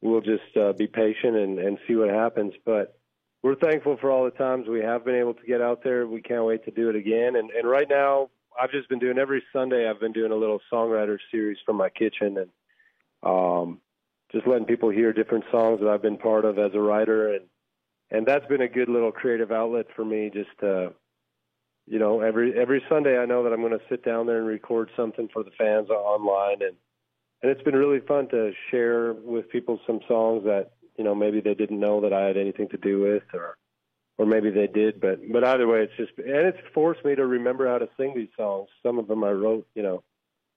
we'll 0.00 0.20
just 0.20 0.56
uh, 0.60 0.72
be 0.72 0.86
patient 0.86 1.36
and 1.36 1.58
and 1.58 1.78
see 1.86 1.94
what 1.94 2.10
happens. 2.10 2.54
But 2.64 2.96
we're 3.42 3.56
thankful 3.56 3.96
for 4.00 4.10
all 4.10 4.24
the 4.24 4.30
times 4.30 4.68
we 4.68 4.80
have 4.80 5.04
been 5.04 5.14
able 5.14 5.34
to 5.34 5.46
get 5.46 5.60
out 5.60 5.82
there. 5.82 6.06
We 6.06 6.22
can't 6.22 6.44
wait 6.44 6.64
to 6.64 6.70
do 6.70 6.88
it 6.90 6.96
again. 6.96 7.36
And 7.36 7.50
and 7.50 7.68
right 7.68 7.88
now, 7.88 8.30
I've 8.60 8.70
just 8.70 8.88
been 8.88 8.98
doing 8.98 9.18
every 9.18 9.42
Sunday. 9.52 9.88
I've 9.88 10.00
been 10.00 10.12
doing 10.12 10.32
a 10.32 10.36
little 10.36 10.60
songwriter 10.72 11.18
series 11.30 11.58
from 11.64 11.76
my 11.76 11.88
kitchen 11.88 12.36
and 12.38 12.50
um, 13.22 13.80
just 14.32 14.46
letting 14.46 14.66
people 14.66 14.90
hear 14.90 15.12
different 15.12 15.44
songs 15.50 15.80
that 15.80 15.88
I've 15.88 16.02
been 16.02 16.16
part 16.16 16.44
of 16.44 16.58
as 16.58 16.72
a 16.74 16.80
writer 16.80 17.34
and 17.34 17.46
and 18.12 18.26
that's 18.26 18.46
been 18.46 18.62
a 18.62 18.68
good 18.68 18.88
little 18.88 19.12
creative 19.12 19.52
outlet 19.52 19.86
for 19.94 20.04
me 20.04 20.30
just 20.32 20.50
to 20.60 20.92
you 21.90 21.98
know, 21.98 22.20
every 22.20 22.56
every 22.56 22.84
Sunday 22.88 23.18
I 23.18 23.26
know 23.26 23.42
that 23.42 23.52
I'm 23.52 23.62
going 23.62 23.76
to 23.76 23.84
sit 23.88 24.04
down 24.04 24.26
there 24.26 24.38
and 24.38 24.46
record 24.46 24.90
something 24.96 25.28
for 25.32 25.42
the 25.42 25.50
fans 25.58 25.90
online, 25.90 26.62
and 26.62 26.76
and 27.42 27.50
it's 27.50 27.62
been 27.62 27.74
really 27.74 27.98
fun 27.98 28.28
to 28.28 28.52
share 28.70 29.12
with 29.12 29.50
people 29.50 29.80
some 29.88 29.98
songs 30.06 30.44
that 30.44 30.70
you 30.96 31.02
know 31.02 31.16
maybe 31.16 31.40
they 31.40 31.54
didn't 31.54 31.80
know 31.80 32.00
that 32.02 32.12
I 32.12 32.26
had 32.26 32.36
anything 32.36 32.68
to 32.68 32.76
do 32.76 33.00
with, 33.00 33.24
or 33.34 33.58
or 34.18 34.24
maybe 34.24 34.50
they 34.50 34.68
did, 34.68 35.00
but 35.00 35.18
but 35.32 35.42
either 35.42 35.66
way, 35.66 35.80
it's 35.80 35.96
just 35.96 36.12
and 36.16 36.46
it's 36.46 36.58
forced 36.72 37.04
me 37.04 37.16
to 37.16 37.26
remember 37.26 37.66
how 37.66 37.78
to 37.78 37.88
sing 37.96 38.12
these 38.14 38.28
songs. 38.36 38.68
Some 38.84 39.00
of 39.00 39.08
them 39.08 39.24
I 39.24 39.32
wrote, 39.32 39.66
you 39.74 39.82
know, 39.82 40.04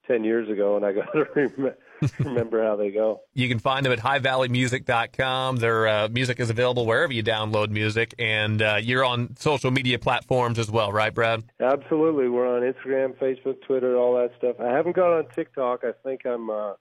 ten 0.05 0.23
years 0.23 0.47
ago, 0.51 0.75
and 0.75 0.85
I 0.85 0.91
got 0.91 1.11
to 1.13 1.25
remember 1.35 1.75
remember 2.19 2.63
how 2.63 2.75
they 2.75 2.91
go. 2.91 3.21
You 3.33 3.47
can 3.47 3.59
find 3.59 3.85
them 3.85 3.93
at 3.93 3.99
highvalleymusic.com. 3.99 5.57
Their 5.57 5.87
uh, 5.87 6.07
music 6.09 6.39
is 6.39 6.49
available 6.49 6.85
wherever 6.85 7.13
you 7.13 7.23
download 7.23 7.69
music, 7.69 8.13
and 8.19 8.61
uh, 8.61 8.79
you're 8.81 9.05
on 9.05 9.35
social 9.37 9.71
media 9.71 9.99
platforms 9.99 10.59
as 10.59 10.69
well, 10.69 10.91
right, 10.91 11.13
Brad? 11.13 11.43
Absolutely. 11.59 12.29
We're 12.29 12.47
on 12.47 12.61
Instagram, 12.61 13.15
Facebook, 13.17 13.61
Twitter, 13.65 13.97
all 13.97 14.15
that 14.15 14.31
stuff. 14.37 14.57
I 14.59 14.71
haven't 14.71 14.95
got 14.95 15.13
on 15.13 15.27
TikTok. 15.35 15.81
I 15.83 15.91
think 16.03 16.25
I'm 16.25 16.49
uh, 16.49 16.73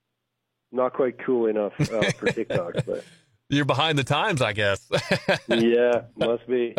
not 0.70 0.92
quite 0.92 1.18
cool 1.24 1.46
enough 1.46 1.72
uh, 1.80 2.10
for 2.12 2.26
TikTok, 2.26 2.74
but. 2.86 3.04
You're 3.48 3.66
behind 3.66 3.98
the 3.98 4.04
times, 4.04 4.40
I 4.40 4.54
guess. 4.54 4.88
yeah, 5.46 6.04
must 6.16 6.46
be. 6.46 6.74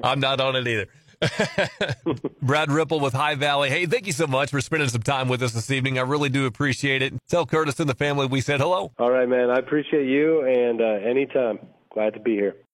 I'm 0.00 0.20
not 0.20 0.40
on 0.40 0.54
it 0.54 0.68
either. 0.68 0.86
Brad 2.42 2.68
Rempel 2.68 3.00
with 3.00 3.14
High 3.14 3.34
Valley. 3.34 3.70
Hey, 3.70 3.86
thank 3.86 4.06
you 4.06 4.12
so 4.12 4.26
much 4.26 4.50
for 4.50 4.60
spending 4.60 4.88
some 4.88 5.02
time 5.02 5.28
with 5.28 5.42
us 5.42 5.52
this 5.52 5.70
evening. 5.70 5.98
I 5.98 6.02
really 6.02 6.28
do 6.28 6.46
appreciate 6.46 7.02
it. 7.02 7.14
Tell 7.28 7.46
Curtis 7.46 7.80
and 7.80 7.88
the 7.88 7.94
family 7.94 8.26
we 8.26 8.40
said 8.40 8.60
hello. 8.60 8.92
All 8.98 9.10
right, 9.10 9.28
man. 9.28 9.50
I 9.50 9.58
appreciate 9.58 10.08
you, 10.08 10.42
and 10.42 10.80
uh, 10.80 11.08
anytime. 11.08 11.58
Glad 11.94 12.14
to 12.14 12.20
be 12.20 12.32
here. 12.32 12.56